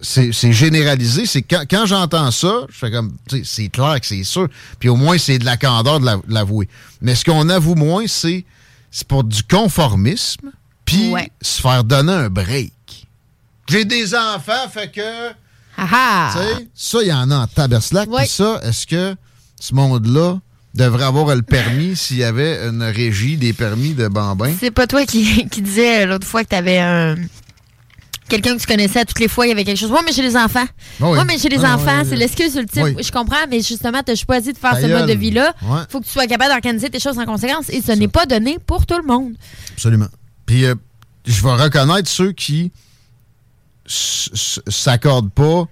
c'est 0.02 0.34
généralisé. 0.52 1.26
C'est 1.26 1.44
quand, 1.44 1.64
quand 1.70 1.86
j'entends 1.86 2.30
ça, 2.30 2.66
je 2.70 2.76
fais 2.78 2.92
comme, 2.92 3.16
c'est 3.46 3.70
clair 3.70 4.02
que 4.02 4.06
c'est 4.06 4.26
sûr. 4.26 4.50
Puis 4.80 4.90
au 4.90 4.98
moins, 4.98 5.18
c'est 5.18 5.40
de 5.40 5.46
la 5.46 5.56
candeur 5.56 6.02
de 6.02 6.06
la- 6.06 6.18
de 6.18 6.24
l'avouer. 6.34 6.68
Mais 7.00 7.16
ce 7.16 7.24
qu'on 7.24 7.48
avoue 7.48 7.76
moins, 7.76 8.04
c'est 8.06 8.44
c'est 8.92 9.08
pour 9.08 9.24
du 9.24 9.44
conformisme, 9.44 10.52
puis 10.84 11.12
Ouais. 11.12 11.32
se 11.42 11.62
faire 11.62 11.86
donner 11.86 12.12
un 12.12 12.30
break. 12.30 12.74
J'ai 13.70 13.86
des 13.86 14.14
enfants, 14.14 14.68
fait 14.70 14.92
que... 14.92 15.30
Ah 15.78 15.88
ah! 15.90 16.36
Ça, 16.76 16.98
il 17.02 17.08
y 17.08 17.14
en 17.14 17.32
a 17.32 17.38
en 17.38 17.48
taberslac. 17.48 18.10
Ouais. 18.10 18.24
Puis 18.24 18.30
ça, 18.30 18.60
est-ce 18.66 18.86
que 18.86 19.16
ce 19.58 19.74
monde-là 19.74 20.38
devrait 20.74 21.04
avoir 21.06 21.36
le 21.36 21.42
permis 21.42 21.96
s'il 21.96 22.18
y 22.18 22.24
avait 22.24 22.58
une 22.68 22.84
régie 22.84 23.38
des 23.38 23.54
permis 23.54 23.94
de 23.94 24.08
bambins? 24.08 24.54
C'est 24.60 24.72
pas 24.72 24.88
toi 24.88 25.06
qui, 25.06 25.48
qui 25.52 25.62
disais 25.62 26.06
l'autre 26.06 26.28
fois 26.28 26.44
que 26.44 26.50
t'avais 26.50 26.80
un. 26.80 27.16
Quelqu'un 28.30 28.56
que 28.56 28.62
tu 28.62 28.68
connaissais 28.68 29.00
à 29.02 29.06
toutes 29.06 29.20
les 29.20 29.28
fois, 29.28 29.46
il 29.46 29.50
y 29.50 29.52
avait 29.52 29.66
quelque 29.66 29.78
chose. 29.78 29.92
Ouais, 29.92 30.00
mais 30.06 30.14
j'ai 30.14 30.22
des 30.24 30.36
enfants. 30.38 30.66
Ah 31.02 31.10
oui. 31.10 31.18
Ouais, 31.20 31.26
mais 31.26 31.38
j'ai 31.38 31.50
des 31.50 31.60
Ah, 31.64 31.76
enfants. 31.76 32.00
oui, 32.02 32.08
c'est 32.10 32.16
l'excuse 32.16 32.56
ultime. 32.56 32.96
Je 33.00 33.12
comprends, 33.12 33.46
mais 33.50 33.62
justement, 33.62 34.02
tu 34.04 34.14
as 34.14 34.16
choisi 34.16 34.54
de 34.54 34.58
faire 34.58 34.72
Ta 34.72 34.82
ce 34.82 34.88
mode 34.88 35.08
de 35.08 35.14
vie-là. 35.14 35.54
Ouais. 35.62 35.82
faut 35.90 36.00
que 36.00 36.06
tu 36.06 36.12
sois 36.12 36.26
capable 36.26 36.52
d'organiser 36.52 36.90
tes 36.90 37.00
choses 37.00 37.20
en 37.20 37.26
conséquence. 37.26 37.70
Et 37.70 37.82
ce 37.82 37.92
n'est 37.92 38.08
pas 38.08 38.26
donné 38.26 38.58
pour 38.66 38.86
tout 38.86 38.98
le 38.98 39.04
monde. 39.04 39.34
Absolument. 39.74 40.08
Puis 40.46 40.66
euh, 40.66 40.74
je 41.28 41.44
vais 41.44 41.52
reconnaître 41.52 42.10
ceux 42.10 42.32
qui 42.32 42.72
s'accordent 43.86 45.32
pas 45.32 45.68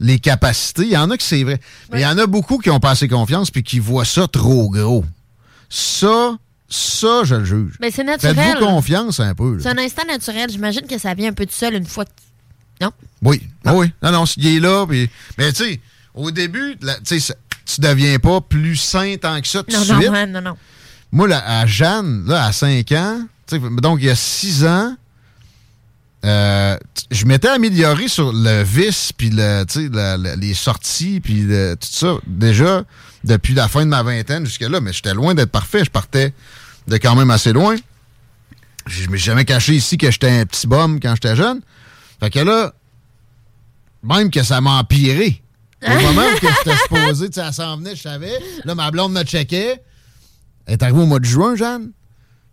les 0.00 0.18
capacités. 0.18 0.82
Il 0.82 0.90
y 0.90 0.96
en 0.96 1.10
a 1.10 1.16
que 1.16 1.22
c'est 1.22 1.42
vrai. 1.44 1.60
Mais 1.92 2.00
il 2.00 2.02
y 2.02 2.06
en 2.06 2.18
a 2.18 2.26
beaucoup 2.26 2.58
qui 2.58 2.70
ont 2.70 2.80
pas 2.80 2.90
assez 2.90 3.08
confiance 3.08 3.50
puis 3.50 3.62
qui 3.62 3.78
voient 3.78 4.04
ça 4.04 4.28
trop 4.28 4.68
gros. 4.70 5.04
Ça, 5.68 6.36
ça, 6.68 7.24
je 7.24 7.34
le 7.36 7.44
juge. 7.44 7.74
Mais 7.80 7.90
c'est 7.90 8.04
naturel. 8.04 8.34
Faites-vous 8.36 8.64
confiance 8.66 9.20
un 9.20 9.34
peu. 9.34 9.56
là. 9.56 9.62
C'est 9.62 9.68
un 9.70 9.78
instant 9.78 10.04
naturel. 10.06 10.50
J'imagine 10.50 10.86
que 10.86 10.98
ça 10.98 11.14
vient 11.14 11.30
un 11.30 11.32
peu 11.32 11.46
tout 11.46 11.54
seul 11.54 11.74
une 11.74 11.86
fois 11.86 12.04
que. 12.04 12.10
Non? 12.80 12.90
Oui, 13.22 13.42
ah 13.64 13.74
oui. 13.74 13.90
Non, 14.02 14.12
non, 14.12 14.24
il 14.36 14.46
est 14.46 14.60
là. 14.60 14.86
puis- 14.86 15.08
Mais 15.38 15.52
tu 15.52 15.64
sais, 15.64 15.80
au 16.14 16.30
début, 16.30 16.76
sais, 17.04 17.18
ça- 17.20 17.34
tu 17.64 17.80
deviens 17.80 18.18
pas 18.18 18.40
plus 18.40 18.76
sain 18.76 19.16
tant 19.20 19.40
que 19.40 19.48
ça 19.48 19.62
tout 19.62 19.70
de 19.70 19.76
Non, 19.76 19.82
suite. 19.84 20.08
non, 20.10 20.14
hein, 20.14 20.26
non, 20.26 20.40
non. 20.42 20.56
Moi, 21.10 21.26
là, 21.28 21.42
à 21.60 21.66
Jeanne, 21.66 22.24
là, 22.26 22.44
à 22.44 22.52
5 22.52 22.92
ans, 22.92 23.20
donc 23.80 24.00
il 24.00 24.06
y 24.06 24.10
a 24.10 24.14
6 24.14 24.64
ans, 24.66 24.94
euh, 26.26 26.76
je 27.10 27.24
m'étais 27.24 27.48
amélioré 27.48 28.08
sur 28.08 28.32
le 28.32 28.62
vice, 28.62 29.12
puis 29.16 29.30
le, 29.30 29.64
tu 29.64 29.84
sais, 29.84 29.88
la- 29.92 30.16
la- 30.16 30.36
les 30.36 30.54
sorties, 30.54 31.20
puis 31.20 31.42
le- 31.42 31.74
tout 31.80 31.88
ça, 31.90 32.16
déjà, 32.26 32.84
depuis 33.24 33.54
la 33.54 33.68
fin 33.68 33.84
de 33.84 33.90
ma 33.90 34.02
vingtaine 34.02 34.44
jusque-là, 34.44 34.80
mais 34.80 34.92
j'étais 34.92 35.14
loin 35.14 35.34
d'être 35.34 35.50
parfait. 35.50 35.84
Je 35.84 35.90
partais 35.90 36.32
de 36.88 36.96
quand 36.96 37.14
même 37.14 37.30
assez 37.30 37.52
loin. 37.52 37.76
Je 38.86 39.08
me 39.08 39.16
suis 39.16 39.26
jamais 39.26 39.44
caché 39.44 39.74
ici 39.74 39.98
que 39.98 40.10
j'étais 40.10 40.30
un 40.30 40.46
petit 40.46 40.66
bum 40.66 41.00
quand 41.00 41.14
j'étais 41.14 41.34
jeune. 41.36 41.60
Fait 42.20 42.30
que 42.30 42.38
là, 42.40 42.72
même 44.02 44.30
que 44.30 44.42
ça 44.42 44.60
m'a 44.60 44.78
empiré. 44.78 45.42
Au 45.86 45.90
moment 46.02 46.22
où 46.22 46.34
j'étais 46.34 46.76
supposé, 46.82 47.28
elle 47.36 47.52
s'en 47.52 47.76
venait, 47.76 47.96
je 47.96 48.02
savais. 48.02 48.38
Là, 48.64 48.74
ma 48.74 48.90
blonde 48.90 49.12
me 49.12 49.22
checkait. 49.24 49.82
Elle 50.66 50.74
est 50.74 50.82
arrivée 50.82 51.00
au 51.00 51.06
mois 51.06 51.18
de 51.20 51.24
juin, 51.24 51.54
Jeanne. 51.56 51.90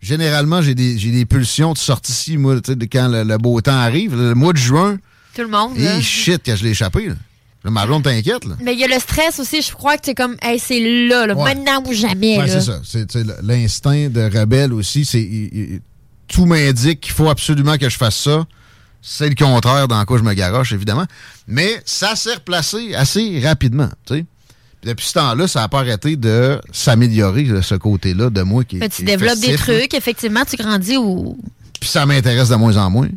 Généralement, 0.04 0.62
j'ai 0.62 0.76
des, 0.76 1.26
pulsions 1.26 1.72
de 1.74 1.78
sortie 1.78 2.12
ici, 2.12 2.38
moi, 2.38 2.56
tu 2.60 2.72
sais, 2.72 2.76
de 2.76 2.86
quand 2.86 3.08
le, 3.08 3.24
le 3.24 3.38
beau 3.38 3.60
temps 3.62 3.72
arrive. 3.72 4.16
Le 4.16 4.36
mois 4.36 4.52
de 4.52 4.58
juin, 4.58 4.98
Tout 5.34 5.42
le 5.44 5.48
monde. 5.48 5.78
là. 5.78 5.98
et 5.98 6.02
shit, 6.02 6.44
que 6.44 6.56
je 6.56 6.64
l'ai 6.64 6.72
échappé. 6.72 7.08
Là. 7.08 7.16
Là, 7.64 7.72
ma 7.72 7.86
blonde 7.86 8.04
t'inquiète, 8.04 8.44
là. 8.44 8.56
Mais 8.62 8.74
il 8.74 8.80
y 8.80 8.84
a 8.84 8.88
le 8.88 9.00
stress 9.00 9.40
aussi. 9.40 9.62
Je 9.62 9.72
crois 9.72 9.96
que 9.96 10.02
c'est 10.04 10.14
comme, 10.16 10.36
hey, 10.42 10.60
c'est 10.60 10.82
là, 11.08 11.26
là, 11.26 11.34
Ouais. 11.34 11.56
maintenant 11.56 11.82
ou 11.88 11.94
jamais. 11.94 12.38
Ouais, 12.38 12.50
c'est 12.50 12.60
ça. 12.60 12.82
C'est 12.84 13.08
l'instinct 13.42 14.10
de 14.10 14.22
rebelle 14.38 14.74
aussi. 14.74 15.06
C'est 15.06 15.82
tout 16.28 16.46
m'indique 16.46 17.00
qu'il 17.00 17.14
faut 17.14 17.30
absolument 17.30 17.78
que 17.78 17.88
je 17.88 17.96
fasse 17.98 18.18
ça. 18.18 18.46
C'est 19.02 19.30
le 19.30 19.36
contraire 19.36 19.88
dans 19.88 20.04
quoi 20.04 20.18
je 20.18 20.24
me 20.24 20.34
garoche, 20.34 20.74
évidemment. 20.74 21.06
Mais 21.48 21.82
ça 21.86 22.16
s'est 22.18 22.34
replacé 22.36 22.94
assez 22.96 23.40
rapidement. 23.42 23.90
Tu 24.06 24.16
sais. 24.16 24.26
Puis 24.84 24.90
Depuis 24.92 25.08
ce 25.08 25.14
temps-là, 25.14 25.48
ça 25.48 25.62
n'a 25.62 25.70
pas 25.70 25.80
arrêté 25.80 26.18
de 26.18 26.60
s'améliorer, 26.72 27.44
là, 27.46 27.62
ce 27.62 27.76
côté-là 27.76 28.30
de 28.30 28.42
moi 28.42 28.64
qui 28.66 28.76
est. 28.76 28.80
Mais 28.80 28.90
qui 28.90 28.98
tu 28.98 29.04
développes 29.04 29.40
des 29.40 29.56
festif, 29.56 29.62
trucs, 29.66 29.94
effectivement, 29.94 30.42
tu 30.50 30.58
grandis 30.58 30.98
ou. 30.98 31.38
Puis 31.80 31.90
ça 31.90 32.06
m'intéresse 32.06 32.50
de 32.50 32.56
moins 32.56 32.76
en 32.78 32.90
moins. 32.90 33.08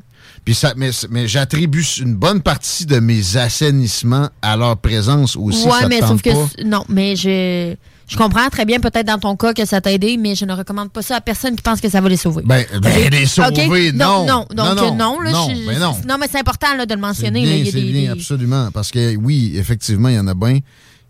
Puis 0.44 0.54
ça, 0.54 0.74
mais 0.76 0.90
mais 1.10 1.26
j'attribue 1.26 1.84
une 2.00 2.14
bonne 2.14 2.40
partie 2.40 2.86
de 2.86 3.00
mes 3.00 3.36
assainissements 3.36 4.28
à 4.42 4.56
leur 4.56 4.76
présence 4.76 5.34
aussi. 5.36 5.64
ouais, 5.66 5.72
ça 5.80 5.88
mais 5.88 6.00
sauf 6.00 6.22
que. 6.22 6.30
pas? 6.30 6.48
Non, 6.64 6.84
mais 6.88 7.16
je. 7.16 7.74
Je 8.08 8.16
comprends 8.16 8.48
très 8.50 8.64
bien, 8.64 8.78
peut-être 8.78 9.04
dans 9.08 9.18
ton 9.18 9.34
cas, 9.34 9.52
que 9.52 9.64
ça 9.64 9.80
t'a 9.80 9.90
aidé, 9.90 10.16
mais 10.16 10.36
je 10.36 10.44
ne 10.44 10.52
recommande 10.52 10.92
pas 10.92 11.02
ça 11.02 11.16
à 11.16 11.20
personne 11.20 11.56
qui 11.56 11.62
pense 11.62 11.80
que 11.80 11.88
ça 11.88 12.00
va 12.00 12.08
les 12.08 12.16
sauver. 12.16 12.44
Ben, 12.46 12.64
ben, 12.80 13.10
les 13.10 13.26
sauver, 13.26 13.66
OK? 13.90 13.94
non. 13.96 14.24
Non, 14.24 14.46
donc 14.48 14.76
non, 14.76 14.94
non, 14.94 15.20
là, 15.20 15.32
non, 15.32 15.48
je- 15.50 15.66
ben 15.66 15.78
non. 15.80 15.96
non, 16.06 16.16
mais 16.20 16.28
c'est 16.30 16.38
important 16.38 16.72
là, 16.76 16.86
de 16.86 16.94
le 16.94 17.00
mentionner. 17.00 17.40
bien, 17.40 17.50
là, 17.50 17.56
il 17.56 17.64
y 17.64 17.68
a 17.68 17.72
c'est 17.72 17.80
des- 17.80 17.90
bien, 17.90 18.00
des- 18.02 18.08
absolument. 18.20 18.70
Parce 18.72 18.92
que 18.92 19.16
oui, 19.16 19.54
effectivement, 19.56 20.08
il 20.08 20.14
y 20.14 20.18
en 20.20 20.28
a 20.28 20.34
bien 20.34 20.60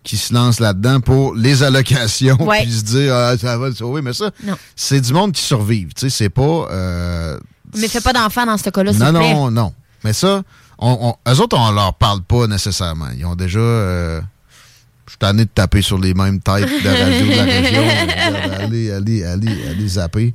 qui 0.07 0.17
se 0.17 0.33
lancent 0.33 0.61
là-dedans 0.61 1.01
pour 1.01 1.35
les 1.35 1.63
allocations 1.65 2.41
Ouais. 2.41 2.63
puis 2.63 2.73
se 2.73 2.83
dire 2.85 3.13
ah, 3.15 3.37
ça 3.37 3.59
va 3.59 3.69
le 3.69 3.75
sauver. 3.75 4.03
Mais 4.03 4.13
ça, 4.13 4.31
c'est 4.77 5.01
du 5.01 5.13
monde 5.13 5.33
qui 5.33 5.43
survive. 5.43 5.89
Tu 5.95 6.03
sais, 6.03 6.11
c'est 6.11 6.29
pas. 6.31 6.69
euh, 6.71 7.39
Mais 7.77 7.89
fais 7.89 8.01
pas 8.01 8.13
d'enfant 8.13 8.47
dans 8.47 8.57
ce 8.57 8.71
cas-là, 8.71 8.93
non, 8.93 9.19
plaît. 9.19 9.35
non, 9.35 9.51
non. 9.51 9.75
Mais 10.05 10.13
ça, 10.13 10.43
on, 10.79 11.17
on- 11.27 11.33
eux 11.33 11.41
autres, 11.41 11.59
on 11.59 11.73
leur 11.73 11.95
parle 11.95 12.23
pas 12.23 12.47
nécessairement. 12.47 13.09
Ils 13.19 13.27
ont 13.27 13.35
déjà. 13.35 13.59
euh, 13.59 14.21
je 15.07 15.11
suis 15.13 15.19
tanné 15.19 15.45
de 15.45 15.51
taper 15.51 15.83
sur 15.83 15.99
les 15.99 16.15
mêmes 16.15 16.41
têtes 16.41 16.69
de 16.85 16.89
radio 16.89 17.27
de 17.27 17.37
la 17.37 17.45
région. 17.45 17.83
allez, 18.61 18.91
allez, 18.93 19.25
allez, 19.25 19.69
allez 19.69 19.89
zapper. 19.89 20.35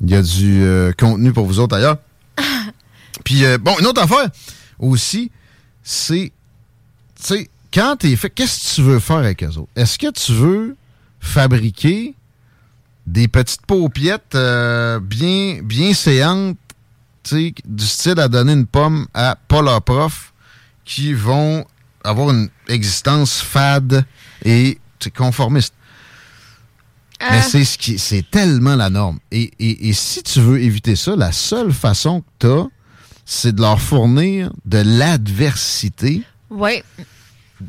Il 0.00 0.10
y 0.10 0.14
a 0.14 0.22
du 0.22 0.62
euh, 0.62 0.92
contenu 0.98 1.32
pour 1.32 1.46
vous 1.46 1.58
autres 1.58 1.76
ailleurs. 1.76 1.96
Puis, 3.24 3.44
euh, 3.44 3.58
bon, 3.58 3.76
une 3.80 3.86
autre 3.86 4.02
affaire 4.02 4.28
aussi, 4.78 5.30
c'est, 5.82 6.32
tu 7.20 7.22
sais, 7.24 7.50
quand 7.72 7.96
t'es 7.96 8.14
fait, 8.16 8.30
qu'est-ce 8.30 8.70
que 8.70 8.74
tu 8.76 8.82
veux 8.82 8.98
faire 9.00 9.16
avec 9.16 9.42
eux 9.42 9.48
autres? 9.58 9.70
Est-ce 9.76 9.98
que 9.98 10.10
tu 10.10 10.32
veux 10.32 10.76
fabriquer 11.20 12.14
des 13.06 13.28
petites 13.28 13.64
paupiettes 13.66 14.34
euh, 14.34 15.00
bien, 15.00 15.60
bien 15.62 15.94
séantes, 15.94 16.56
tu 17.22 17.52
du 17.64 17.86
style 17.86 18.18
à 18.20 18.28
donner 18.28 18.52
une 18.54 18.66
pomme 18.66 19.06
à 19.14 19.36
pas 19.48 19.62
leur 19.62 19.82
prof, 19.82 20.32
qui 20.84 21.12
vont 21.12 21.64
avoir 22.04 22.30
une 22.30 22.48
existence 22.68 23.40
fade 23.40 24.04
et 24.44 24.78
tu 24.98 25.10
conformiste? 25.10 25.74
Mais 27.20 27.38
Euh, 27.38 27.42
c'est 27.42 27.64
ce 27.64 27.76
qui 27.76 27.98
c'est 27.98 28.30
tellement 28.30 28.76
la 28.76 28.88
norme. 28.88 29.18
Et, 29.30 29.50
et- 29.58 29.88
et 29.90 29.92
si 29.92 30.22
tu 30.22 30.40
veux 30.40 30.58
éviter 30.62 30.96
ça, 30.96 31.14
la 31.16 31.32
seule 31.32 31.70
façon 31.72 32.22
que 32.22 32.26
tu 32.38 32.46
as, 32.46 32.66
c'est 33.26 33.54
de 33.54 33.60
leur 33.60 33.78
fournir 33.80 34.50
de 34.64 34.78
l'adversité 34.78 36.22
ouais. 36.48 36.82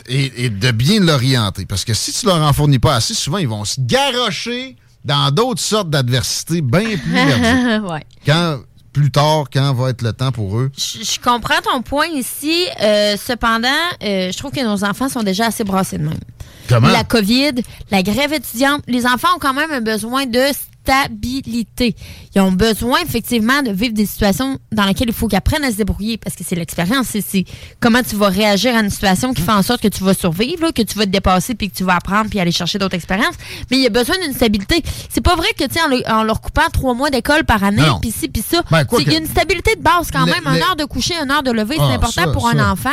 Et, 0.07 0.45
et 0.45 0.49
de 0.49 0.71
bien 0.71 0.99
l'orienter. 0.99 1.65
Parce 1.65 1.85
que 1.85 1.93
si 1.93 2.11
tu 2.13 2.25
leur 2.25 2.41
en 2.41 2.53
fournis 2.53 2.79
pas 2.79 2.95
assez, 2.95 3.13
souvent, 3.13 3.37
ils 3.37 3.47
vont 3.47 3.65
se 3.65 3.75
garrocher 3.79 4.75
dans 5.03 5.31
d'autres 5.31 5.61
sortes 5.61 5.89
d'adversités 5.89 6.61
bien 6.61 6.97
plus 6.97 7.11
ouais. 7.89 8.03
Quand, 8.25 8.59
plus 8.93 9.09
tard, 9.11 9.45
quand 9.51 9.73
va 9.73 9.89
être 9.89 10.01
le 10.01 10.13
temps 10.13 10.31
pour 10.31 10.59
eux? 10.59 10.71
Je, 10.77 11.03
je 11.03 11.19
comprends 11.19 11.61
ton 11.63 11.81
point 11.81 12.07
ici. 12.07 12.65
euh, 12.81 13.15
cependant, 13.17 13.67
euh, 14.03 14.31
je 14.31 14.37
trouve 14.37 14.51
que 14.51 14.63
nos 14.63 14.83
enfants 14.83 15.09
sont 15.09 15.23
déjà 15.23 15.47
assez 15.47 15.63
brassés 15.63 15.97
de 15.97 16.03
même. 16.03 16.19
Comment? 16.67 16.89
La 16.89 17.03
COVID, 17.03 17.53
la 17.89 18.03
grève 18.03 18.33
étudiante, 18.33 18.83
les 18.87 19.05
enfants 19.05 19.29
ont 19.35 19.39
quand 19.39 19.53
même 19.53 19.71
un 19.71 19.81
besoin 19.81 20.25
de 20.25 20.39
stabilité. 20.83 21.95
Ils 22.35 22.41
ont 22.41 22.51
besoin 22.51 22.99
effectivement 23.05 23.61
de 23.61 23.71
vivre 23.71 23.93
des 23.93 24.05
situations 24.05 24.57
dans 24.71 24.85
lesquelles 24.85 25.09
il 25.09 25.13
faut 25.13 25.27
qu'ils 25.27 25.37
apprennent 25.37 25.63
à 25.63 25.71
se 25.71 25.75
débrouiller 25.77 26.17
parce 26.17 26.35
que 26.35 26.43
c'est 26.47 26.55
l'expérience. 26.55 27.07
C'est- 27.07 27.45
comment 27.79 28.01
tu 28.07 28.15
vas 28.15 28.29
réagir 28.29 28.75
à 28.75 28.79
une 28.79 28.89
situation 28.89 29.33
qui 29.33 29.41
fait 29.41 29.51
en 29.51 29.61
sorte 29.63 29.81
que 29.81 29.87
tu 29.87 30.03
vas 30.03 30.13
survivre, 30.13 30.61
là, 30.63 30.71
que 30.71 30.81
tu 30.81 30.97
vas 30.97 31.05
te 31.05 31.09
dépasser 31.11 31.55
puis 31.55 31.69
que 31.69 31.75
tu 31.75 31.83
vas 31.83 31.95
apprendre 31.95 32.29
puis 32.29 32.39
aller 32.39 32.51
chercher 32.51 32.77
d'autres 32.79 32.95
expériences. 32.95 33.35
Mais 33.69 33.77
il 33.77 33.83
y 33.83 33.87
a 33.87 33.89
besoin 33.89 34.15
d'une 34.23 34.33
stabilité. 34.33 34.81
C'est 35.09 35.21
pas 35.21 35.35
vrai 35.35 35.47
que 35.57 35.65
tu 35.65 35.79
en, 35.79 36.19
en 36.19 36.23
leur 36.23 36.41
coupant 36.41 36.69
trois 36.71 36.93
mois 36.93 37.09
d'école 37.09 37.43
par 37.43 37.63
année, 37.63 37.81
puis 38.01 38.11
ci 38.11 38.27
puis 38.27 38.41
ça, 38.47 38.61
Ben, 38.71 38.85
il 39.01 39.11
y 39.11 39.15
a 39.15 39.19
une 39.19 39.27
stabilité 39.27 39.75
de 39.75 39.81
base 39.81 40.09
quand 40.11 40.25
même. 40.25 40.43
Une 40.55 40.61
heure 40.63 40.75
de 40.75 40.85
coucher, 40.85 41.13
une 41.21 41.31
heure 41.31 41.43
de 41.43 41.51
lever, 41.51 41.75
Ah, 41.79 41.85
c'est 41.89 41.95
important 41.95 42.21
ça, 42.25 42.27
pour 42.31 42.49
ça, 42.49 42.57
un 42.57 42.71
enfant. 42.71 42.89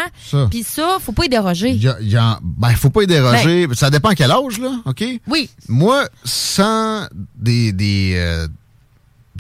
Puis 0.51 0.63
ça, 0.63 0.99
faut 1.01 1.13
pas 1.13 1.25
y 1.25 1.29
déroger. 1.29 1.71
Il 1.71 1.83
y 1.83 1.89
a- 1.89 1.99
y 2.01 2.17
ben, 2.43 2.71
faut 2.71 2.91
pas 2.91 3.03
y 3.03 3.07
déroger. 3.07 3.67
Ça 3.75 3.91
dépend 3.91 4.11
à 4.11 4.15
quel 4.15 4.31
âge, 4.31 4.59
là, 4.59 4.73
OK? 4.85 5.05
Oui. 5.27 5.49
Moi, 5.69 6.05
sans 6.25 7.07
des, 7.37 7.73
des, 7.79 8.13
euh, 8.17 8.47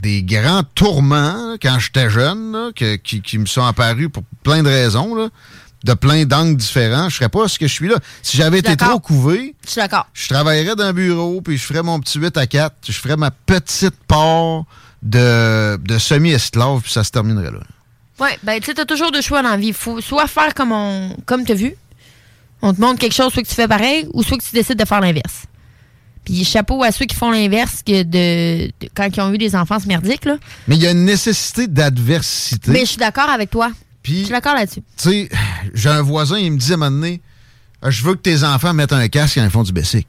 des 0.00 0.22
grands 0.22 0.62
tourments, 0.74 1.50
là, 1.50 1.56
quand 1.60 1.78
j'étais 1.78 2.08
jeune, 2.08 2.52
là, 2.52 2.70
que- 2.74 2.96
qui, 2.96 3.20
qui 3.20 3.36
me 3.38 3.46
sont 3.46 3.64
apparus 3.64 4.08
pour 4.12 4.22
plein 4.42 4.62
de 4.62 4.68
raisons, 4.68 5.14
là, 5.14 5.28
de 5.84 5.94
plein 5.94 6.24
d'angles 6.24 6.56
différents, 6.56 7.08
je 7.08 7.16
serais 7.16 7.28
pas 7.28 7.46
ce 7.48 7.58
que 7.58 7.66
je 7.68 7.72
suis 7.72 7.88
là. 7.88 7.96
Si 8.22 8.36
j'avais 8.36 8.58
été 8.60 8.76
trop 8.76 8.98
couvé, 9.00 9.54
Je 9.64 9.70
suis 9.70 9.80
d'accord. 9.80 10.06
je 10.12 10.28
travaillerais 10.28 10.74
dans 10.76 10.84
un 10.84 10.92
bureau, 10.92 11.40
puis 11.40 11.56
je 11.56 11.64
ferais 11.64 11.82
mon 11.82 12.00
petit 12.00 12.18
8 12.18 12.36
à 12.36 12.46
4, 12.46 12.74
je 12.88 12.92
ferais 12.92 13.16
ma 13.16 13.30
petite 13.30 13.94
part 14.08 14.64
de, 15.02 15.76
de 15.76 15.98
semi-esclave, 15.98 16.80
puis 16.82 16.92
ça 16.92 17.04
se 17.04 17.10
terminerait 17.10 17.50
là. 17.52 17.60
Oui, 18.20 18.30
ben 18.42 18.58
tu 18.58 18.66
sais, 18.66 18.74
t'as 18.74 18.84
toujours 18.84 19.12
deux 19.12 19.20
choix 19.22 19.42
dans 19.42 19.50
la 19.50 19.56
vie. 19.56 19.72
faut 19.72 20.00
soit 20.00 20.26
faire 20.26 20.52
comme 20.54 20.72
on 20.72 21.16
comme 21.24 21.44
t'as 21.44 21.54
vu. 21.54 21.74
On 22.62 22.74
te 22.74 22.80
montre 22.80 22.98
quelque 22.98 23.14
chose, 23.14 23.32
soit 23.32 23.42
que 23.44 23.48
tu 23.48 23.54
fais 23.54 23.68
pareil, 23.68 24.08
ou 24.12 24.24
soit 24.24 24.36
que 24.38 24.42
tu 24.42 24.52
décides 24.52 24.76
de 24.78 24.84
faire 24.84 25.00
l'inverse. 25.00 25.44
Puis 26.28 26.44
chapeau 26.44 26.82
à 26.82 26.92
ceux 26.92 27.06
qui 27.06 27.16
font 27.16 27.30
l'inverse 27.30 27.82
que 27.82 28.02
de, 28.02 28.70
quand 28.94 29.08
ils 29.16 29.20
ont 29.22 29.32
eu 29.32 29.38
des 29.38 29.56
enfants 29.56 29.78
merdiques, 29.86 30.26
là. 30.26 30.36
Mais 30.66 30.76
il 30.76 30.82
y 30.82 30.86
a 30.86 30.90
une 30.90 31.06
nécessité 31.06 31.66
d'adversité. 31.66 32.70
Mais 32.70 32.80
je 32.80 32.90
suis 32.90 32.96
d'accord 32.98 33.30
avec 33.30 33.50
toi. 33.50 33.70
Je 34.04 34.12
suis 34.12 34.28
d'accord 34.28 34.54
là-dessus. 34.54 34.82
Tu 34.96 35.08
sais, 35.08 35.28
j'ai 35.72 35.88
un 35.88 36.02
voisin, 36.02 36.38
il 36.38 36.52
me 36.52 36.58
dit 36.58 36.72
à 36.72 36.74
un 36.74 36.76
moment 36.78 36.90
donné, 36.90 37.22
je 37.86 38.02
veux 38.02 38.14
que 38.14 38.20
tes 38.20 38.44
enfants 38.44 38.74
mettent 38.74 38.92
un 38.92 39.08
casque 39.08 39.36
quand 39.36 39.44
ils 39.44 39.50
font 39.50 39.62
du 39.62 39.72
basic. 39.72 40.06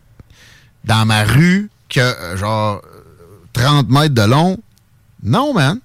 Dans 0.83 1.05
ma 1.05 1.23
rue, 1.23 1.69
que 1.87 1.99
euh, 1.99 2.37
genre 2.37 2.81
30 3.53 3.89
mètres 3.89 4.13
de 4.13 4.21
long, 4.21 4.57
non, 5.23 5.53
man 5.53 5.79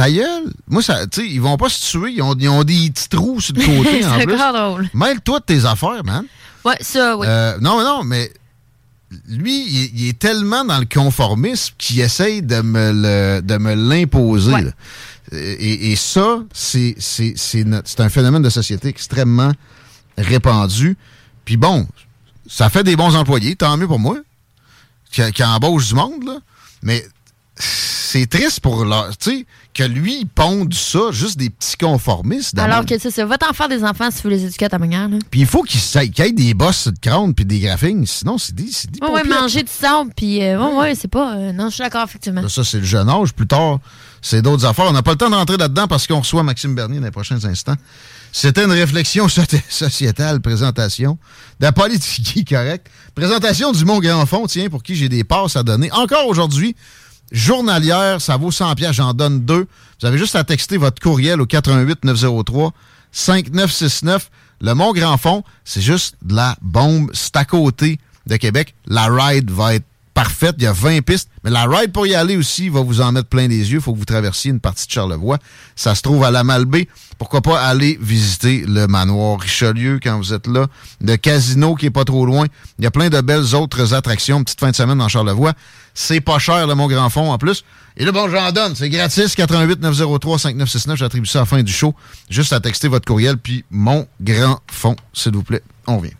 ta 0.00 0.10
gueule. 0.10 0.44
Moi, 0.66 0.82
ça, 0.82 1.06
tu 1.06 1.20
sais, 1.20 1.28
ils 1.28 1.40
vont 1.40 1.58
pas 1.58 1.68
se 1.68 1.90
tuer. 1.90 2.12
Ils 2.12 2.22
ont, 2.22 2.34
ils 2.38 2.48
ont 2.48 2.64
des 2.64 2.90
petits 2.90 3.08
trous 3.08 3.40
sur 3.40 3.54
le 3.54 3.60
côté, 3.60 4.04
en 4.06 4.18
plus. 4.18 4.32
C'est 4.38 4.52
drôle. 4.52 4.88
Mêle-toi 4.94 5.40
de 5.40 5.44
tes 5.44 5.64
affaires, 5.66 6.02
man. 6.04 6.24
Ouais, 6.64 6.76
ça, 6.80 7.16
oui. 7.16 7.26
Euh, 7.28 7.58
non, 7.60 7.82
non, 7.82 8.02
mais 8.02 8.32
lui, 9.28 9.90
il, 9.94 10.08
est 10.08 10.18
tellement 10.18 10.64
dans 10.64 10.78
le 10.78 10.86
conformisme 10.86 11.74
qu'il 11.78 12.00
essaye 12.00 12.42
de 12.42 12.60
me 12.60 13.40
de 13.40 13.58
me 13.58 13.74
l'imposer. 13.74 14.52
Et, 15.32 15.92
et, 15.92 15.96
ça, 15.96 16.42
c'est 16.52 16.96
un 17.98 18.08
phénomène 18.08 18.42
de 18.42 18.50
société 18.50 18.88
extrêmement 18.88 19.52
répandu. 20.18 20.96
Puis 21.44 21.56
bon, 21.56 21.86
ça 22.48 22.68
fait 22.68 22.84
des 22.84 22.96
bons 22.96 23.14
employés, 23.16 23.56
tant 23.56 23.76
mieux 23.76 23.86
pour 23.86 23.98
moi, 23.98 24.18
qui, 25.10 25.22
qui 25.32 25.44
embauche 25.44 25.88
du 25.88 25.94
monde, 25.94 26.24
là. 26.24 26.38
Mais 26.82 27.04
c'est 28.10 28.26
triste 28.26 28.58
pour 28.58 28.84
leur, 28.84 29.16
tu 29.16 29.30
sais, 29.30 29.46
que 29.72 29.84
lui, 29.84 30.22
il 30.22 30.26
ponde 30.26 30.74
ça, 30.74 31.12
juste 31.12 31.38
des 31.38 31.48
petits 31.48 31.76
conformistes. 31.76 32.58
Alors 32.58 32.84
que 32.84 32.98
c'est 32.98 33.12
ça. 33.12 33.24
Va 33.24 33.38
t'en 33.38 33.52
faire 33.52 33.68
des 33.68 33.84
enfants 33.84 34.10
si 34.10 34.20
tu 34.20 34.24
veux 34.24 34.30
les 34.30 34.44
éduquer 34.46 34.64
à 34.64 34.68
ta 34.68 34.78
manière. 34.78 35.08
Puis 35.30 35.40
il 35.40 35.46
faut 35.46 35.62
qu'il 35.62 35.78
y 35.78 36.22
ait 36.22 36.32
des 36.32 36.54
bosses 36.54 36.88
de 36.88 36.98
crâne 37.00 37.34
puis 37.34 37.44
des 37.44 37.60
graphines. 37.60 38.04
Sinon, 38.06 38.36
c'est 38.36 38.52
dit. 38.54 38.76
Ouais, 39.00 39.10
ouais, 39.10 39.22
manger 39.22 39.62
du 39.62 39.70
sable. 39.70 40.10
Puis, 40.16 40.42
euh, 40.42 40.58
ouais, 40.58 40.76
ouais, 40.76 40.94
c'est 40.96 41.06
pas. 41.06 41.36
Euh, 41.36 41.52
non, 41.52 41.68
je 41.68 41.74
suis 41.74 41.84
d'accord, 41.84 42.02
effectivement. 42.02 42.48
ça, 42.48 42.64
c'est 42.64 42.78
le 42.78 42.84
jeune 42.84 43.08
âge. 43.08 43.32
Plus 43.32 43.46
tard, 43.46 43.78
c'est 44.20 44.42
d'autres 44.42 44.64
affaires. 44.64 44.86
On 44.88 44.92
n'a 44.92 45.02
pas 45.02 45.12
le 45.12 45.18
temps 45.18 45.30
de 45.30 45.36
rentrer 45.36 45.56
là-dedans 45.56 45.86
parce 45.86 46.08
qu'on 46.08 46.18
reçoit 46.18 46.42
Maxime 46.42 46.74
Bernier 46.74 46.98
dans 46.98 47.06
les 47.06 47.12
prochains 47.12 47.44
instants. 47.44 47.76
C'était 48.32 48.64
une 48.64 48.72
réflexion 48.72 49.28
sociétale, 49.68 50.40
présentation 50.40 51.16
de 51.60 51.66
la 51.66 51.72
politique 51.72 52.48
correct. 52.48 52.88
Présentation 53.14 53.70
du 53.70 53.84
Mont 53.84 54.00
Grand 54.00 54.26
Fond, 54.26 54.46
tiens, 54.48 54.68
pour 54.68 54.82
qui 54.82 54.96
j'ai 54.96 55.08
des 55.08 55.22
passes 55.22 55.54
à 55.54 55.62
donner. 55.62 55.92
Encore 55.92 56.26
aujourd'hui, 56.26 56.74
journalière, 57.30 58.20
ça 58.20 58.36
vaut 58.36 58.50
100 58.50 58.74
pièces, 58.74 58.96
j'en 58.96 59.14
donne 59.14 59.44
deux. 59.44 59.66
Vous 60.00 60.06
avez 60.06 60.18
juste 60.18 60.36
à 60.36 60.44
texter 60.44 60.76
votre 60.76 61.00
courriel 61.00 61.40
au 61.40 61.46
88 61.46 62.04
903 62.04 62.72
5969. 63.12 64.30
Le 64.60 64.74
Mont 64.74 64.92
Grand 64.92 65.16
Fond, 65.16 65.42
c'est 65.64 65.80
juste 65.80 66.16
de 66.22 66.34
la 66.34 66.56
bombe, 66.60 67.10
c'est 67.14 67.36
à 67.36 67.44
côté 67.44 67.98
de 68.26 68.36
Québec. 68.36 68.74
La 68.86 69.06
ride 69.06 69.50
va 69.50 69.74
être 69.74 69.86
parfaite, 70.20 70.56
il 70.58 70.64
y 70.64 70.66
a 70.66 70.72
20 70.74 71.00
pistes, 71.00 71.30
mais 71.44 71.50
la 71.50 71.64
ride 71.64 71.92
pour 71.92 72.06
y 72.06 72.14
aller 72.14 72.36
aussi 72.36 72.68
va 72.68 72.82
vous 72.82 73.00
en 73.00 73.10
mettre 73.10 73.28
plein 73.28 73.48
les 73.48 73.72
yeux, 73.72 73.78
il 73.78 73.80
faut 73.80 73.94
que 73.94 73.98
vous 73.98 74.04
traversiez 74.04 74.50
une 74.50 74.60
partie 74.60 74.86
de 74.86 74.92
Charlevoix. 74.92 75.38
Ça 75.76 75.94
se 75.94 76.02
trouve 76.02 76.24
à 76.24 76.30
la 76.30 76.44
Malbaie. 76.44 76.88
Pourquoi 77.16 77.40
pas 77.40 77.58
aller 77.62 77.98
visiter 78.02 78.64
le 78.68 78.86
manoir 78.86 79.40
Richelieu 79.40 79.98
quand 80.02 80.18
vous 80.18 80.34
êtes 80.34 80.46
là, 80.46 80.66
le 81.00 81.16
casino 81.16 81.74
qui 81.74 81.86
est 81.86 81.90
pas 81.90 82.04
trop 82.04 82.26
loin. 82.26 82.44
Il 82.78 82.84
y 82.84 82.86
a 82.86 82.90
plein 82.90 83.08
de 83.08 83.18
belles 83.22 83.54
autres 83.54 83.94
attractions, 83.94 84.44
petite 84.44 84.60
fin 84.60 84.70
de 84.70 84.76
semaine 84.76 84.98
dans 84.98 85.08
Charlevoix. 85.08 85.54
C'est 85.94 86.20
pas 86.20 86.38
cher, 86.38 86.66
le 86.66 86.74
Mont 86.74 86.88
Grand 86.88 87.08
Fond, 87.08 87.32
en 87.32 87.38
plus. 87.38 87.64
Et 87.96 88.04
là, 88.04 88.12
bon, 88.12 88.28
j'en 88.28 88.52
donne. 88.52 88.74
C'est 88.74 88.90
gratis. 88.90 89.34
88 89.34 89.80
903 89.80 90.38
5969. 90.38 90.98
J'attribue 90.98 91.26
ça 91.26 91.38
à 91.38 91.42
la 91.42 91.46
fin 91.46 91.62
du 91.62 91.72
show. 91.72 91.94
Juste 92.28 92.52
à 92.52 92.60
texter 92.60 92.88
votre 92.88 93.06
courriel, 93.06 93.38
puis 93.38 93.64
Mon 93.70 94.06
Grand 94.20 94.60
Fond, 94.70 94.96
s'il 95.14 95.32
vous 95.32 95.42
plaît. 95.42 95.62
On 95.86 95.96
vient. 95.96 96.19